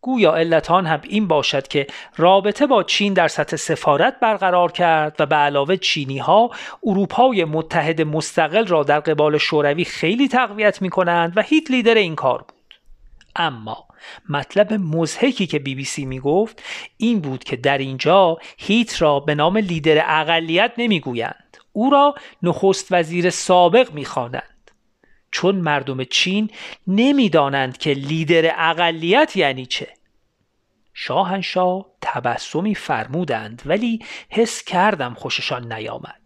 گویا 0.00 0.34
علتان 0.34 0.86
هم 0.86 1.00
این 1.08 1.28
باشد 1.28 1.68
که 1.68 1.86
رابطه 2.16 2.66
با 2.66 2.82
چین 2.82 3.12
در 3.12 3.28
سطح 3.28 3.56
سفارت 3.56 4.20
برقرار 4.20 4.72
کرد 4.72 5.16
و 5.18 5.26
به 5.26 5.36
علاوه 5.36 5.76
چینی 5.76 6.18
ها 6.18 6.50
اروپای 6.86 7.44
متحد 7.44 8.02
مستقل 8.02 8.66
را 8.66 8.82
در 8.82 9.00
قبال 9.00 9.38
شوروی 9.38 9.84
خیلی 9.84 10.28
تقویت 10.28 10.82
می 10.82 10.90
کنند 10.90 11.32
و 11.36 11.42
هیت 11.42 11.70
لیدر 11.70 11.94
این 11.94 12.14
کار 12.14 12.38
بود. 12.38 12.55
اما 13.36 13.88
مطلب 14.28 14.72
مزهکی 14.72 15.46
که 15.46 15.58
بی 15.58 15.74
بی 15.74 15.84
سی 15.84 16.04
می 16.04 16.20
گفت 16.20 16.62
این 16.96 17.20
بود 17.20 17.44
که 17.44 17.56
در 17.56 17.78
اینجا 17.78 18.38
هیت 18.58 19.02
را 19.02 19.20
به 19.20 19.34
نام 19.34 19.56
لیدر 19.56 20.20
اقلیت 20.20 20.72
نمی 20.78 21.00
گویند 21.00 21.56
او 21.72 21.90
را 21.90 22.14
نخست 22.42 22.88
وزیر 22.90 23.30
سابق 23.30 23.92
می 23.92 24.04
خوانند. 24.04 24.70
چون 25.30 25.54
مردم 25.54 26.04
چین 26.04 26.50
نمی‌دانند 26.86 27.78
که 27.78 27.90
لیدر 27.90 28.54
اقلیت 28.56 29.36
یعنی 29.36 29.66
چه. 29.66 29.88
شاهنشاه 30.94 31.86
تبسمی 32.00 32.74
فرمودند 32.74 33.62
ولی 33.66 34.04
حس 34.30 34.64
کردم 34.64 35.14
خوششان 35.14 35.72
نیامد. 35.72 36.25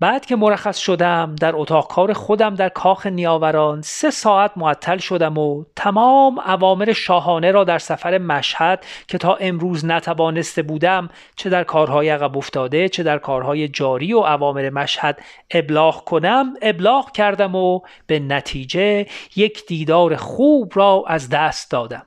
بعد 0.00 0.26
که 0.26 0.36
مرخص 0.36 0.78
شدم 0.78 1.36
در 1.40 1.56
اتاق 1.56 1.88
کار 1.88 2.12
خودم 2.12 2.54
در 2.54 2.68
کاخ 2.68 3.06
نیاوران 3.06 3.82
سه 3.82 4.10
ساعت 4.10 4.52
معطل 4.56 4.98
شدم 4.98 5.38
و 5.38 5.64
تمام 5.76 6.38
اوامر 6.38 6.92
شاهانه 6.92 7.50
را 7.50 7.64
در 7.64 7.78
سفر 7.78 8.18
مشهد 8.18 8.84
که 9.08 9.18
تا 9.18 9.34
امروز 9.34 9.84
نتوانسته 9.84 10.62
بودم 10.62 11.08
چه 11.36 11.50
در 11.50 11.64
کارهای 11.64 12.08
عقب 12.08 12.36
افتاده 12.36 12.88
چه 12.88 13.02
در 13.02 13.18
کارهای 13.18 13.68
جاری 13.68 14.12
و 14.12 14.18
اوامر 14.18 14.70
مشهد 14.70 15.20
ابلاغ 15.50 16.04
کنم 16.04 16.54
ابلاغ 16.62 17.12
کردم 17.12 17.54
و 17.54 17.80
به 18.06 18.18
نتیجه 18.18 19.06
یک 19.36 19.66
دیدار 19.66 20.16
خوب 20.16 20.72
را 20.74 21.04
از 21.06 21.28
دست 21.28 21.70
دادم. 21.70 22.06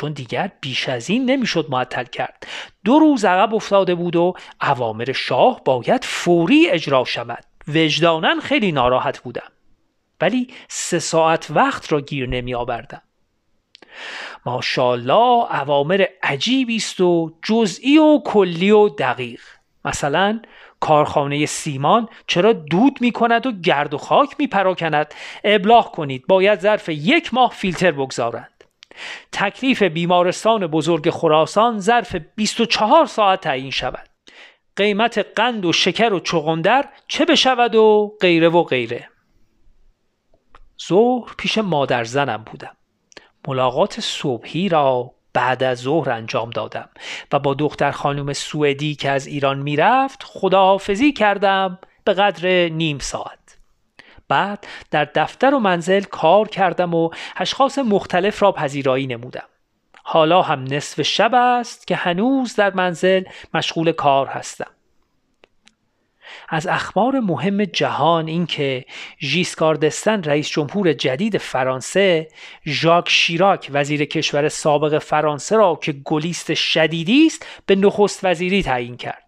چون 0.00 0.12
دیگر 0.12 0.50
بیش 0.60 0.88
از 0.88 1.10
این 1.10 1.30
نمی‌شد 1.30 1.66
معطل 1.70 2.04
کرد. 2.04 2.46
دو 2.84 2.98
روز 2.98 3.24
عقب 3.24 3.54
افتاده 3.54 3.94
بود 3.94 4.16
و 4.16 4.34
اوامر 4.62 5.12
شاه 5.12 5.60
باید 5.64 6.04
فوری 6.04 6.70
اجرا 6.70 7.04
شود. 7.04 7.44
وجدانن 7.68 8.40
خیلی 8.40 8.72
ناراحت 8.72 9.18
بودم. 9.18 9.52
ولی 10.20 10.48
سه 10.68 10.98
ساعت 10.98 11.50
وقت 11.50 11.92
را 11.92 12.00
گیر 12.00 12.28
نمی 12.28 12.54
آوردم 12.54 13.02
ماشاءالله 14.46 15.60
اوامر 15.62 16.06
عجیبی 16.22 16.76
است 16.76 17.00
و 17.00 17.32
جزئی 17.42 17.98
و 17.98 18.18
کلی 18.18 18.70
و 18.70 18.88
دقیق. 18.88 19.40
مثلا 19.84 20.40
کارخانه 20.80 21.46
سیمان 21.46 22.08
چرا 22.26 22.52
دود 22.52 22.98
می 23.00 23.12
کند 23.12 23.46
و 23.46 23.52
گرد 23.52 23.94
و 23.94 23.98
خاک 23.98 24.28
می 24.38 24.46
پراکند 24.46 25.14
ابلاغ 25.44 25.90
کنید 25.90 26.26
باید 26.26 26.60
ظرف 26.60 26.88
یک 26.88 27.34
ماه 27.34 27.50
فیلتر 27.50 27.90
بگذارند. 27.90 28.59
تکلیف 29.32 29.82
بیمارستان 29.82 30.66
بزرگ 30.66 31.10
خراسان 31.10 31.78
ظرف 31.78 32.16
24 32.36 33.06
ساعت 33.06 33.40
تعیین 33.40 33.70
شود. 33.70 34.08
قیمت 34.76 35.18
قند 35.18 35.64
و 35.64 35.72
شکر 35.72 36.12
و 36.12 36.20
چغندر 36.20 36.88
چه 37.08 37.24
بشود 37.24 37.74
و 37.74 38.16
غیره 38.20 38.48
و 38.48 38.62
غیره. 38.62 39.08
ظهر 40.88 41.34
پیش 41.38 41.58
مادر 41.58 42.04
زنم 42.04 42.44
بودم. 42.46 42.76
ملاقات 43.48 44.00
صبحی 44.00 44.68
را 44.68 45.14
بعد 45.32 45.62
از 45.62 45.78
ظهر 45.78 46.10
انجام 46.10 46.50
دادم 46.50 46.88
و 47.32 47.38
با 47.38 47.54
دختر 47.54 47.90
خانم 47.90 48.32
سوئدی 48.32 48.94
که 48.94 49.10
از 49.10 49.26
ایران 49.26 49.58
می‌رفت 49.58 50.22
خداحافظی 50.22 51.12
کردم 51.12 51.78
به 52.04 52.12
قدر 52.12 52.68
نیم 52.68 52.98
ساعت. 52.98 53.39
بعد 54.30 54.66
در 54.90 55.04
دفتر 55.04 55.54
و 55.54 55.58
منزل 55.58 56.02
کار 56.02 56.48
کردم 56.48 56.94
و 56.94 57.10
اشخاص 57.36 57.78
مختلف 57.78 58.42
را 58.42 58.52
پذیرایی 58.52 59.06
نمودم. 59.06 59.44
حالا 60.02 60.42
هم 60.42 60.64
نصف 60.64 61.02
شب 61.02 61.34
است 61.34 61.86
که 61.86 61.96
هنوز 61.96 62.56
در 62.56 62.74
منزل 62.74 63.24
مشغول 63.54 63.92
کار 63.92 64.26
هستم. 64.26 64.70
از 66.48 66.66
اخبار 66.66 67.20
مهم 67.20 67.64
جهان 67.64 68.28
اینکه 68.28 68.84
ژیسکار 69.20 69.74
دستن 69.74 70.22
رئیس 70.22 70.48
جمهور 70.48 70.92
جدید 70.92 71.38
فرانسه 71.38 72.28
ژاک 72.66 73.08
شیراک 73.08 73.70
وزیر 73.72 74.04
کشور 74.04 74.48
سابق 74.48 74.98
فرانسه 74.98 75.56
را 75.56 75.78
که 75.82 75.92
گلیست 75.92 76.54
شدیدی 76.54 77.26
است 77.26 77.46
به 77.66 77.74
نخست 77.74 78.24
وزیری 78.24 78.62
تعیین 78.62 78.96
کرد. 78.96 79.24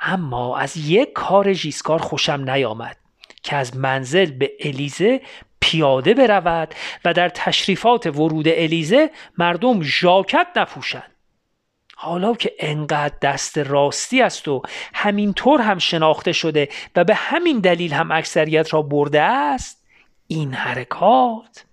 اما 0.00 0.56
از 0.56 0.76
یک 0.76 1.12
کار 1.12 1.52
ژیسکار 1.52 1.98
خوشم 1.98 2.50
نیامد. 2.50 2.99
که 3.42 3.56
از 3.56 3.76
منزل 3.76 4.30
به 4.30 4.52
الیزه 4.60 5.20
پیاده 5.60 6.14
برود 6.14 6.74
و 7.04 7.12
در 7.12 7.28
تشریفات 7.28 8.06
ورود 8.06 8.48
الیزه 8.48 9.10
مردم 9.38 9.82
ژاکت 9.82 10.46
نپوشند. 10.56 11.14
حالا 11.96 12.34
که 12.34 12.54
انقدر 12.58 13.14
دست 13.22 13.58
راستی 13.58 14.22
است 14.22 14.48
و 14.48 14.62
همینطور 14.94 15.60
هم 15.60 15.78
شناخته 15.78 16.32
شده 16.32 16.68
و 16.96 17.04
به 17.04 17.14
همین 17.14 17.58
دلیل 17.60 17.92
هم 17.92 18.10
اکثریت 18.10 18.74
را 18.74 18.82
برده 18.82 19.20
است 19.20 19.84
این 20.26 20.54
حرکات 20.54 21.64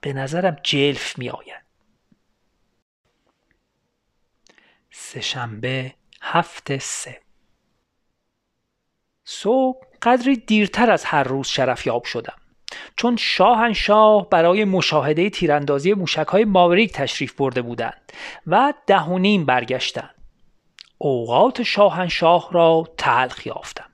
به 0.00 0.12
نظرم 0.12 0.56
جلف 0.62 1.18
می 1.18 1.30
آید. 1.30 1.66
سهشنبه 4.90 5.94
هفت 6.22 6.78
سه. 6.78 7.20
صبح 9.24 9.86
قدری 10.06 10.36
دیرتر 10.36 10.90
از 10.90 11.04
هر 11.04 11.22
روز 11.22 11.48
شرفیاب 11.48 12.04
شدم. 12.04 12.36
چون 12.96 13.16
شاهنشاه 13.16 14.30
برای 14.30 14.64
مشاهده 14.64 15.30
تیراندازی 15.30 15.94
موشکهای 15.94 16.44
ماوریک 16.44 16.92
تشریف 16.92 17.32
برده 17.32 17.62
بودند 17.62 18.12
و 18.46 18.74
دهونیم 18.86 19.44
برگشتند. 19.46 20.14
اوقات 20.98 21.62
شاهنشاه 21.62 22.48
را 22.52 22.84
تلخ 22.98 23.46
یافتم. 23.46 23.84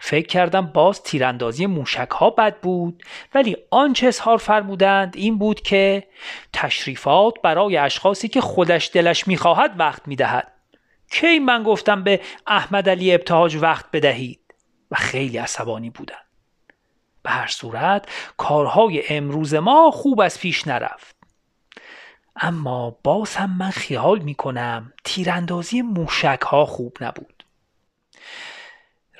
فکر 0.00 0.26
کردم 0.26 0.66
باز 0.66 1.02
تیراندازی 1.02 1.66
موشک 1.66 2.10
ها 2.10 2.30
بد 2.30 2.60
بود 2.60 3.02
ولی 3.34 3.56
آنچه 3.70 4.06
اظهار 4.06 4.38
فرمودند 4.38 5.16
این 5.16 5.38
بود 5.38 5.60
که 5.60 6.06
تشریفات 6.52 7.34
برای 7.42 7.76
اشخاصی 7.76 8.28
که 8.28 8.40
خودش 8.40 8.90
دلش 8.94 9.28
می‌خواهد 9.28 9.74
وقت 9.78 10.08
می‌دهد. 10.08 10.52
کی 11.12 11.38
من 11.38 11.62
گفتم 11.62 12.04
به 12.04 12.20
احمد 12.46 12.88
علی 12.88 13.14
ابتهاج 13.14 13.56
وقت 13.56 13.84
بدهید؟ 13.92 14.39
و 14.90 14.96
خیلی 14.96 15.38
عصبانی 15.38 15.90
بودن. 15.90 16.14
به 17.22 17.30
هر 17.30 17.46
صورت 17.46 18.08
کارهای 18.36 19.02
امروز 19.08 19.54
ما 19.54 19.90
خوب 19.90 20.20
از 20.20 20.40
پیش 20.40 20.66
نرفت. 20.66 21.16
اما 22.36 22.90
باز 23.04 23.36
هم 23.36 23.56
من 23.58 23.70
خیال 23.70 24.18
می 24.18 24.34
کنم 24.34 24.92
تیراندازی 25.04 25.82
موشک 25.82 26.40
ها 26.42 26.66
خوب 26.66 26.96
نبود. 27.00 27.44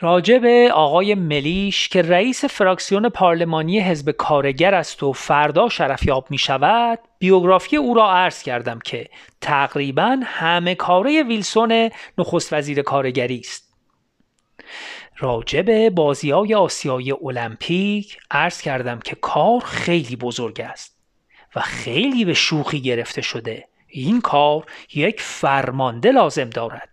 راجب 0.00 0.44
آقای 0.72 1.14
ملیش 1.14 1.88
که 1.88 2.02
رئیس 2.02 2.44
فراکسیون 2.44 3.08
پارلمانی 3.08 3.80
حزب 3.80 4.10
کارگر 4.10 4.74
است 4.74 5.02
و 5.02 5.12
فردا 5.12 5.68
شرفیاب 5.68 6.26
می 6.30 6.38
شود 6.38 6.98
بیوگرافی 7.18 7.76
او 7.76 7.94
را 7.94 8.12
عرض 8.12 8.42
کردم 8.42 8.78
که 8.78 9.08
تقریبا 9.40 10.20
همه 10.24 10.74
کاره 10.74 11.22
ویلسون 11.22 11.90
نخست 12.18 12.52
وزیر 12.52 12.82
کارگری 12.82 13.38
است. 13.38 13.69
راجب 15.20 15.88
بازی 15.88 16.30
های 16.30 16.54
آسیای 16.54 17.12
المپیک 17.12 18.18
عرض 18.30 18.60
کردم 18.60 18.98
که 18.98 19.16
کار 19.16 19.60
خیلی 19.60 20.16
بزرگ 20.16 20.60
است 20.60 20.96
و 21.56 21.60
خیلی 21.60 22.24
به 22.24 22.34
شوخی 22.34 22.80
گرفته 22.80 23.22
شده. 23.22 23.68
این 23.88 24.20
کار 24.20 24.66
یک 24.94 25.20
فرمانده 25.20 26.12
لازم 26.12 26.50
دارد. 26.50 26.88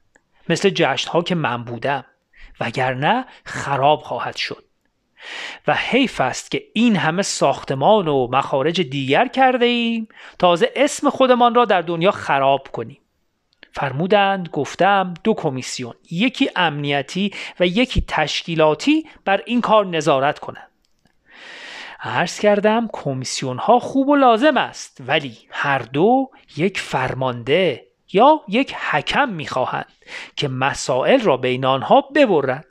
مثل 0.50 0.70
جشن 0.70 1.12
ها 1.12 1.22
که 1.22 1.36
من 1.36 1.64
بودم. 1.64 2.06
وگرنه 2.60 3.26
خراب 3.44 4.02
خواهد 4.02 4.36
شد. 4.36 4.64
و 5.68 5.74
حیف 5.74 6.22
است 6.22 6.52
که 6.52 6.64
این 6.74 6.96
همه 6.96 7.22
ساختمان 7.22 8.08
و 8.08 8.28
مخارج 8.32 8.82
دیگر 8.82 9.28
کرده 9.28 9.66
ایم 9.66 10.08
تازه 10.40 10.72
اسم 10.76 11.10
خودمان 11.10 11.56
را 11.56 11.66
در 11.66 11.82
دنیا 11.82 12.12
خراب 12.12 12.68
کنیم. 12.72 13.02
فرمودند 13.78 14.50
گفتم 14.50 15.14
دو 15.24 15.34
کمیسیون 15.34 15.94
یکی 16.12 16.50
امنیتی 16.56 17.34
و 17.60 17.66
یکی 17.66 18.04
تشکیلاتی 18.08 19.10
بر 19.26 19.42
این 19.46 19.62
کار 19.62 19.86
نظارت 19.86 20.40
کنند. 20.40 20.72
عرض 22.00 22.40
کردم 22.40 22.90
کمیسیون 22.94 23.58
ها 23.58 23.80
خوب 23.80 24.08
و 24.10 24.16
لازم 24.16 24.58
است 24.58 25.02
ولی 25.08 25.38
هر 25.50 25.80
دو 25.80 26.30
یک 26.58 26.80
فرمانده 26.80 27.88
یا 28.14 28.42
یک 28.48 28.74
حکم 28.74 29.30
می‌خواهند 29.30 29.92
که 30.36 30.48
مسائل 30.48 31.22
را 31.22 31.38
بین 31.38 31.66
آنها 31.66 32.02
ببرد 32.02 32.66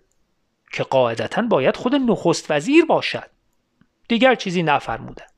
که 0.72 0.82
قاعدتا 0.82 1.42
باید 1.42 1.76
خود 1.76 1.94
نخست 1.94 2.50
وزیر 2.50 2.84
باشد. 2.84 3.30
دیگر 4.08 4.34
چیزی 4.34 4.62
نفرمودند. 4.62 5.30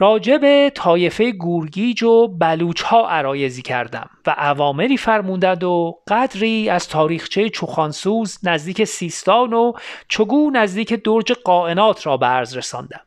راجع 0.00 0.38
به 0.38 0.72
طایفه 0.74 1.32
گورگیج 1.32 2.02
و 2.02 2.28
بلوچ 2.28 2.82
ها 2.82 3.08
عرایزی 3.08 3.62
کردم 3.62 4.10
و 4.26 4.30
عوامری 4.30 4.96
فرمودند 4.96 5.64
و 5.64 5.98
قدری 6.08 6.70
از 6.70 6.88
تاریخچه 6.88 7.48
چوخانسوز 7.48 8.38
نزدیک 8.42 8.84
سیستان 8.84 9.52
و 9.52 9.72
چگو 10.08 10.50
نزدیک 10.50 10.94
درج 10.94 11.32
قائنات 11.32 12.06
را 12.06 12.18
عرض 12.22 12.56
رساندم. 12.56 13.00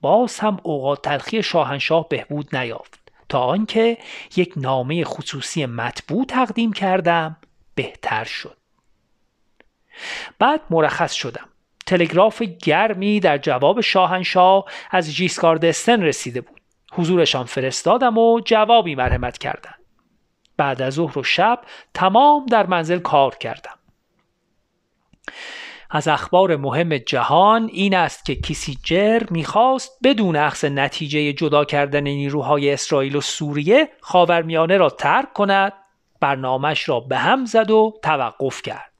باز 0.00 0.38
هم 0.38 0.60
اوقات 0.62 1.02
تلخی 1.02 1.42
شاهنشاه 1.42 2.08
بهبود 2.08 2.56
نیافت. 2.56 3.00
تا 3.28 3.40
آنکه 3.40 3.98
یک 4.36 4.52
نامه 4.56 5.04
خصوصی 5.04 5.66
مطبوع 5.66 6.24
تقدیم 6.24 6.72
کردم 6.72 7.36
بهتر 7.74 8.24
شد. 8.24 8.56
بعد 10.38 10.60
مرخص 10.70 11.12
شدم. 11.12 11.48
تلگراف 11.86 12.42
گرمی 12.42 13.20
در 13.20 13.38
جواب 13.38 13.80
شاهنشاه 13.80 14.64
از 14.90 15.14
جیسکاردستن 15.14 16.02
رسیده 16.02 16.40
بود. 16.40 16.60
حضورشان 16.92 17.44
فرستادم 17.44 18.18
و 18.18 18.40
جوابی 18.40 18.94
مرحمت 18.94 19.38
کردند. 19.38 19.84
بعد 20.56 20.82
از 20.82 20.94
ظهر 20.94 21.18
و 21.18 21.22
شب 21.22 21.60
تمام 21.94 22.46
در 22.46 22.66
منزل 22.66 22.98
کار 22.98 23.34
کردم. 23.34 23.78
از 25.90 26.08
اخبار 26.08 26.56
مهم 26.56 26.98
جهان 26.98 27.70
این 27.72 27.94
است 27.94 28.24
که 28.24 28.34
کیسیجر 28.34 29.22
می‌خواست 29.30 29.98
بدون 30.04 30.36
اخذ 30.36 30.64
نتیجه 30.64 31.32
جدا 31.32 31.64
کردن 31.64 32.00
نیروهای 32.00 32.72
اسرائیل 32.72 33.16
و 33.16 33.20
سوریه 33.20 33.88
خاورمیانه 34.00 34.76
را 34.76 34.90
ترک 34.90 35.32
کند 35.32 35.72
برنامهش 36.20 36.88
را 36.88 37.00
به 37.00 37.16
هم 37.18 37.44
زد 37.44 37.70
و 37.70 37.98
توقف 38.02 38.62
کرد. 38.62 38.93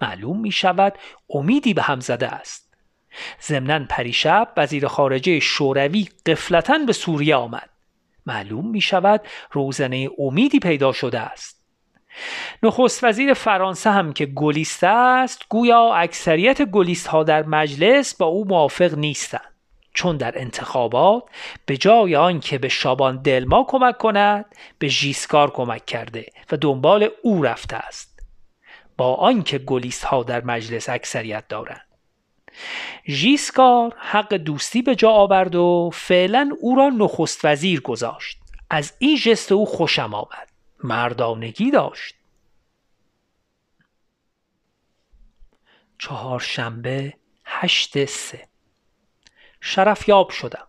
معلوم 0.00 0.40
می 0.40 0.52
شود 0.52 0.98
امیدی 1.30 1.74
به 1.74 1.82
هم 1.82 2.00
زده 2.00 2.28
است. 2.28 2.74
ضمنا 3.42 3.86
پریشب 3.88 4.52
وزیر 4.56 4.86
خارجه 4.86 5.40
شوروی 5.40 6.08
قفلتا 6.26 6.78
به 6.86 6.92
سوریه 6.92 7.36
آمد. 7.36 7.70
معلوم 8.26 8.70
می 8.70 8.80
شود 8.80 9.20
روزنه 9.52 10.08
امیدی 10.18 10.58
پیدا 10.58 10.92
شده 10.92 11.20
است. 11.20 11.60
نخست 12.62 13.04
وزیر 13.04 13.34
فرانسه 13.34 13.90
هم 13.90 14.12
که 14.12 14.26
گلیسته 14.26 14.86
است 14.86 15.42
گویا 15.48 15.94
اکثریت 15.94 16.62
گلیست 16.62 17.06
ها 17.06 17.22
در 17.22 17.42
مجلس 17.42 18.14
با 18.14 18.26
او 18.26 18.44
موافق 18.44 18.94
نیستند. 18.94 19.50
چون 19.94 20.16
در 20.16 20.38
انتخابات 20.38 21.22
به 21.66 21.76
جای 21.76 22.16
آنکه 22.16 22.58
به 22.58 22.68
شابان 22.68 23.22
دلما 23.22 23.66
کمک 23.68 23.98
کند 23.98 24.44
به 24.78 24.88
ژیسکار 24.88 25.50
کمک 25.50 25.86
کرده 25.86 26.26
و 26.52 26.56
دنبال 26.56 27.08
او 27.22 27.42
رفته 27.42 27.76
است. 27.76 28.09
با 29.00 29.14
آنکه 29.14 29.58
گلیست 29.58 30.04
ها 30.04 30.22
در 30.22 30.44
مجلس 30.44 30.88
اکثریت 30.88 31.48
دارند. 31.48 31.86
ژیسکار 33.08 33.94
حق 33.98 34.34
دوستی 34.34 34.82
به 34.82 34.94
جا 34.94 35.10
آورد 35.10 35.54
و 35.54 35.90
فعلا 35.92 36.50
او 36.60 36.74
را 36.76 36.88
نخست 36.88 37.44
وزیر 37.44 37.80
گذاشت. 37.80 38.38
از 38.70 38.92
این 38.98 39.16
جست 39.16 39.52
او 39.52 39.66
خوشم 39.66 40.14
آمد. 40.14 40.48
مردانگی 40.84 41.70
داشت. 41.70 42.14
چهارشنبه 45.98 47.14
هشت 47.44 48.04
سه. 48.04 48.48
شرفیاب 49.60 50.30
شدم. 50.30 50.66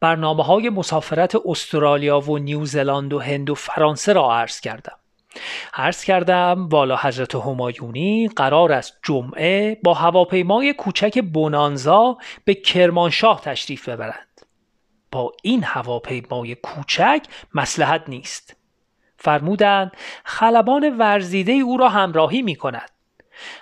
برنامه 0.00 0.44
های 0.44 0.68
مسافرت 0.68 1.36
استرالیا 1.44 2.20
و 2.20 2.38
نیوزلند 2.38 3.12
و 3.12 3.18
هند 3.18 3.50
و 3.50 3.54
فرانسه 3.54 4.12
را 4.12 4.34
عرض 4.34 4.60
کردم. 4.60 4.99
عرض 5.74 6.04
کردم 6.04 6.68
والا 6.68 6.96
حضرت 6.96 7.34
همایونی 7.34 8.28
قرار 8.28 8.72
است 8.72 8.98
جمعه 9.02 9.78
با 9.84 9.94
هواپیمای 9.94 10.72
کوچک 10.72 11.18
بونانزا 11.22 12.18
به 12.44 12.54
کرمانشاه 12.54 13.40
تشریف 13.40 13.88
ببرند. 13.88 14.40
با 15.12 15.32
این 15.42 15.64
هواپیمای 15.64 16.54
کوچک 16.54 17.22
مسلحت 17.54 18.08
نیست. 18.08 18.56
فرمودند 19.18 19.92
خلبان 20.24 20.98
ورزیده 20.98 21.52
او 21.52 21.76
را 21.76 21.88
همراهی 21.88 22.42
می 22.42 22.56
کند. 22.56 22.90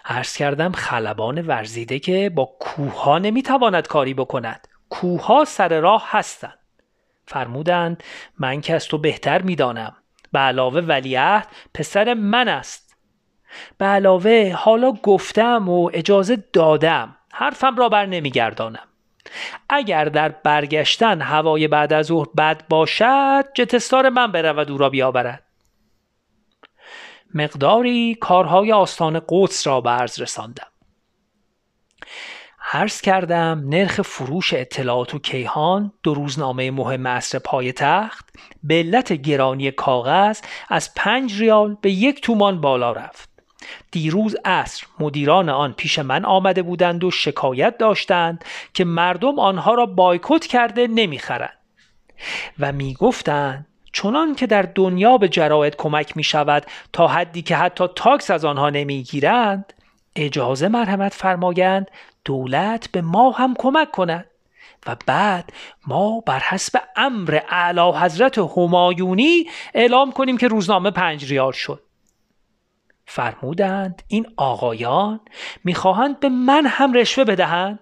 عرض 0.04 0.36
کردم 0.36 0.72
خلبان 0.72 1.46
ورزیده 1.46 1.98
که 1.98 2.30
با 2.34 2.44
کوه 2.60 3.18
نمی 3.18 3.42
تواند 3.42 3.86
کاری 3.86 4.14
بکند. 4.14 4.68
کوه 4.88 5.44
سر 5.44 5.80
راه 5.80 6.04
هستند. 6.10 6.58
فرمودند 7.26 8.02
من 8.38 8.60
که 8.60 8.74
از 8.74 8.86
تو 8.86 8.98
بهتر 8.98 9.42
می‌دانم. 9.42 9.96
به 10.32 10.38
علاوه 10.38 10.80
ولیعهد 10.80 11.48
پسر 11.74 12.14
من 12.14 12.48
است. 12.48 12.96
به 13.78 13.84
علاوه 13.84 14.52
حالا 14.56 14.92
گفتم 14.92 15.68
و 15.68 15.90
اجازه 15.92 16.44
دادم 16.52 17.16
حرفم 17.32 17.76
را 17.76 17.88
بر 17.88 18.06
نمیگردانم. 18.06 18.88
اگر 19.68 20.04
در 20.04 20.28
برگشتن 20.28 21.20
هوای 21.20 21.68
بعد 21.68 21.92
از 21.92 22.06
ظهر 22.06 22.26
بد 22.36 22.68
باشد 22.68 23.44
جتستار 23.54 24.08
من 24.08 24.32
برود 24.32 24.70
او 24.70 24.78
را 24.78 24.90
بیاورد. 24.90 25.44
مقداری 27.34 28.14
کارهای 28.14 28.72
آستان 28.72 29.22
قدس 29.28 29.66
را 29.66 29.80
به 29.80 29.90
عرض 29.90 30.20
رساندم. 30.20 30.66
عرض 32.72 33.00
کردم 33.00 33.64
نرخ 33.66 34.02
فروش 34.02 34.54
اطلاعات 34.54 35.14
و 35.14 35.18
کیهان 35.18 35.92
دو 36.02 36.14
روزنامه 36.14 36.70
مهم 36.70 37.08
عصر 37.08 37.38
پای 37.38 37.72
تخت 37.72 38.28
به 38.62 38.74
علت 38.74 39.12
گرانی 39.12 39.70
کاغذ 39.70 40.40
از 40.68 40.94
پنج 40.94 41.40
ریال 41.40 41.76
به 41.80 41.90
یک 41.90 42.20
تومان 42.20 42.60
بالا 42.60 42.92
رفت. 42.92 43.28
دیروز 43.90 44.36
عصر 44.44 44.86
مدیران 45.00 45.48
آن 45.48 45.72
پیش 45.72 45.98
من 45.98 46.24
آمده 46.24 46.62
بودند 46.62 47.04
و 47.04 47.10
شکایت 47.10 47.78
داشتند 47.78 48.44
که 48.74 48.84
مردم 48.84 49.38
آنها 49.38 49.74
را 49.74 49.86
بایکوت 49.86 50.46
کرده 50.46 50.86
نمی‌خرند. 50.86 51.58
و 52.58 52.72
می‌گفتند 52.72 53.66
چنان 53.92 54.34
که 54.34 54.46
در 54.46 54.62
دنیا 54.62 55.18
به 55.18 55.28
جراید 55.28 55.76
کمک 55.76 56.16
می 56.16 56.24
شود 56.24 56.66
تا 56.92 57.08
حدی 57.08 57.42
که 57.42 57.56
حتی 57.56 57.84
تاکس 57.96 58.30
از 58.30 58.44
آنها 58.44 58.70
نمی‌گیرند 58.70 59.72
اجازه 60.16 60.68
مرحمت 60.68 61.14
فرمایند 61.14 61.90
دولت 62.28 62.88
به 62.92 63.02
ما 63.02 63.30
هم 63.30 63.54
کمک 63.58 63.90
کند 63.90 64.24
و 64.86 64.96
بعد 65.06 65.52
ما 65.86 66.20
بر 66.20 66.38
حسب 66.38 66.80
امر 66.96 67.40
اعلی 67.48 67.92
حضرت 67.92 68.38
همایونی 68.38 69.46
اعلام 69.74 70.12
کنیم 70.12 70.36
که 70.36 70.48
روزنامه 70.48 70.90
پنج 70.90 71.30
ریال 71.30 71.52
شد. 71.52 71.82
فرمودند 73.06 74.02
این 74.08 74.26
آقایان 74.36 75.20
می‌خواهند 75.64 76.20
به 76.20 76.28
من 76.28 76.66
هم 76.66 76.92
رشوه 76.92 77.24
بدهند؟ 77.24 77.78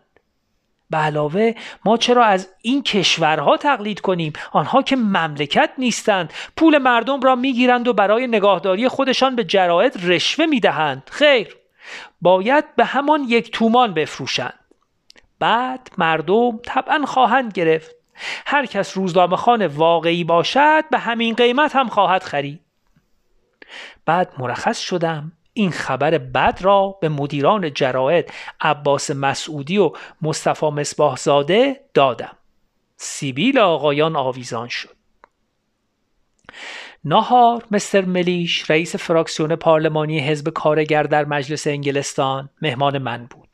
به 0.90 0.96
علاوه 0.96 1.52
ما 1.84 1.96
چرا 1.96 2.24
از 2.24 2.48
این 2.62 2.82
کشورها 2.82 3.56
تقلید 3.56 4.00
کنیم؟ 4.00 4.32
آنها 4.52 4.82
که 4.82 4.96
مملکت 4.96 5.70
نیستند. 5.78 6.32
پول 6.56 6.78
مردم 6.78 7.20
را 7.20 7.34
می‌گیرند 7.34 7.88
و 7.88 7.92
برای 7.92 8.26
نگاهداری 8.26 8.88
خودشان 8.88 9.36
به 9.36 9.44
جراید 9.44 9.92
رشوه 10.02 10.46
می‌دهند. 10.46 11.02
خیر. 11.10 11.56
باید 12.20 12.76
به 12.76 12.84
همان 12.84 13.24
یک 13.28 13.50
تومان 13.50 13.94
بفروشند. 13.94 14.58
بعد 15.38 15.90
مردم 15.98 16.58
طبعا 16.64 17.06
خواهند 17.06 17.52
گرفت. 17.52 17.96
هر 18.46 18.66
کس 18.66 18.96
روزنامه 18.96 19.36
خان 19.36 19.66
واقعی 19.66 20.24
باشد 20.24 20.84
به 20.90 20.98
همین 20.98 21.34
قیمت 21.34 21.76
هم 21.76 21.88
خواهد 21.88 22.22
خرید. 22.22 22.60
بعد 24.06 24.32
مرخص 24.38 24.78
شدم. 24.78 25.32
این 25.52 25.70
خبر 25.70 26.18
بد 26.18 26.58
را 26.60 26.98
به 27.00 27.08
مدیران 27.08 27.74
جراید 27.74 28.32
عباس 28.60 29.10
مسعودی 29.10 29.78
و 29.78 29.92
مصطفی 30.22 30.66
مصباح 30.66 31.16
زاده 31.16 31.80
دادم. 31.94 32.36
سیبیل 32.96 33.58
آقایان 33.58 34.16
آویزان 34.16 34.68
شد. 34.68 34.95
ناهار 37.08 37.64
مستر 37.70 38.04
ملیش 38.04 38.70
رئیس 38.70 38.96
فراکسیون 38.96 39.56
پارلمانی 39.56 40.20
حزب 40.20 40.48
کارگر 40.48 41.02
در 41.02 41.24
مجلس 41.24 41.66
انگلستان 41.66 42.50
مهمان 42.62 42.98
من 42.98 43.26
بود. 43.30 43.48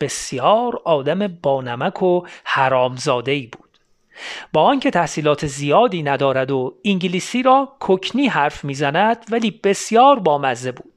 بسیار 0.00 0.80
آدم 0.84 1.26
بانمک 1.26 2.02
و 2.02 2.22
حرامزاده 2.44 3.32
ای 3.32 3.46
بود. 3.46 3.78
با 4.52 4.62
آنکه 4.62 4.90
تحصیلات 4.90 5.46
زیادی 5.46 6.02
ندارد 6.02 6.50
و 6.50 6.74
انگلیسی 6.84 7.42
را 7.42 7.76
کوکنی 7.80 8.26
حرف 8.26 8.64
می‌زند 8.64 9.26
ولی 9.30 9.50
بسیار 9.50 10.18
بامزه 10.18 10.72
بود. 10.72 10.92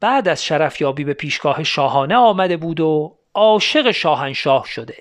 بعد 0.00 0.28
از 0.28 0.44
شرفیابی 0.44 1.04
به 1.04 1.14
پیشگاه 1.14 1.64
شاهانه 1.64 2.16
آمده 2.16 2.56
بود 2.56 2.80
و 2.80 3.18
عاشق 3.34 3.90
شاهنشاه 3.90 4.66
شده. 4.66 4.96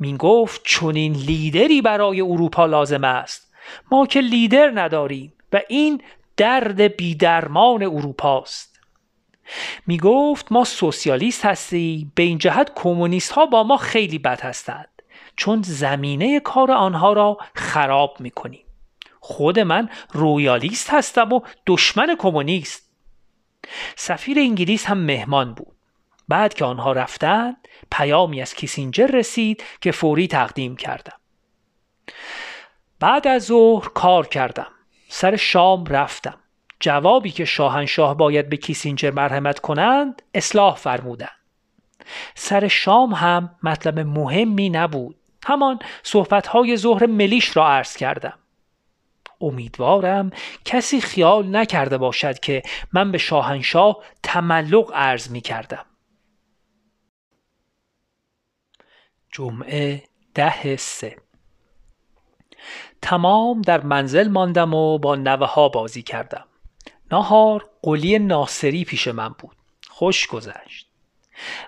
می 0.00 0.16
گفت 0.16 0.60
چنین 0.64 1.12
لیدری 1.12 1.82
برای 1.82 2.20
اروپا 2.20 2.66
لازم 2.66 3.04
است. 3.04 3.51
ما 3.90 4.06
که 4.06 4.20
لیدر 4.20 4.70
نداریم 4.74 5.32
و 5.52 5.60
این 5.68 6.02
درد 6.36 6.80
بیدرمان 6.80 7.82
اروپاست. 7.82 8.80
می 9.86 9.98
گفت 9.98 10.52
ما 10.52 10.64
سوسیالیست 10.64 11.44
هستیم 11.44 12.12
به 12.14 12.22
این 12.22 12.38
جهت 12.38 12.72
کمونیست 12.74 13.32
ها 13.32 13.46
با 13.46 13.62
ما 13.62 13.76
خیلی 13.76 14.18
بد 14.18 14.40
هستند 14.40 15.02
چون 15.36 15.62
زمینه 15.62 16.40
کار 16.40 16.72
آنها 16.72 17.12
را 17.12 17.38
خراب 17.54 18.16
می 18.20 18.30
کنیم 18.30 18.64
خود 19.20 19.58
من 19.58 19.88
رویالیست 20.12 20.90
هستم 20.90 21.32
و 21.32 21.40
دشمن 21.66 22.16
کمونیست. 22.18 22.92
سفیر 23.96 24.38
انگلیس 24.38 24.86
هم 24.86 24.98
مهمان 24.98 25.54
بود. 25.54 25.76
بعد 26.28 26.54
که 26.54 26.64
آنها 26.64 26.92
رفتند 26.92 27.68
پیامی 27.90 28.42
از 28.42 28.54
کیسینجر 28.54 29.06
رسید 29.06 29.64
که 29.80 29.92
فوری 29.92 30.28
تقدیم 30.28 30.76
کردم. 30.76 31.18
بعد 33.02 33.28
از 33.28 33.44
ظهر 33.44 33.88
کار 33.88 34.26
کردم. 34.26 34.66
سر 35.08 35.36
شام 35.36 35.86
رفتم. 35.86 36.38
جوابی 36.80 37.30
که 37.30 37.44
شاهنشاه 37.44 38.16
باید 38.16 38.48
به 38.48 38.56
کیسینجر 38.56 39.10
مرحمت 39.10 39.58
کنند 39.58 40.22
اصلاح 40.34 40.74
فرمودند. 40.74 41.36
سر 42.34 42.68
شام 42.68 43.12
هم 43.12 43.54
مطلب 43.62 43.98
مهمی 43.98 44.70
نبود. 44.70 45.16
همان 45.46 45.78
صحبتهای 46.02 46.76
ظهر 46.76 47.06
ملیش 47.06 47.56
را 47.56 47.68
عرض 47.68 47.96
کردم. 47.96 48.38
امیدوارم 49.40 50.30
کسی 50.64 51.00
خیال 51.00 51.56
نکرده 51.56 51.98
باشد 51.98 52.38
که 52.38 52.62
من 52.92 53.12
به 53.12 53.18
شاهنشاه 53.18 53.96
تملق 54.22 54.92
عرض 54.94 55.30
می 55.30 55.40
کردم. 55.40 55.84
جمعه 59.32 60.02
ده 60.34 60.76
سه 60.76 61.16
تمام 63.02 63.62
در 63.62 63.80
منزل 63.80 64.28
ماندم 64.28 64.74
و 64.74 64.98
با 64.98 65.16
نوه 65.16 65.46
ها 65.46 65.68
بازی 65.68 66.02
کردم. 66.02 66.44
نهار 67.12 67.68
قلی 67.82 68.18
ناصری 68.18 68.84
پیش 68.84 69.08
من 69.08 69.34
بود. 69.38 69.56
خوش 69.88 70.26
گذشت. 70.26 70.86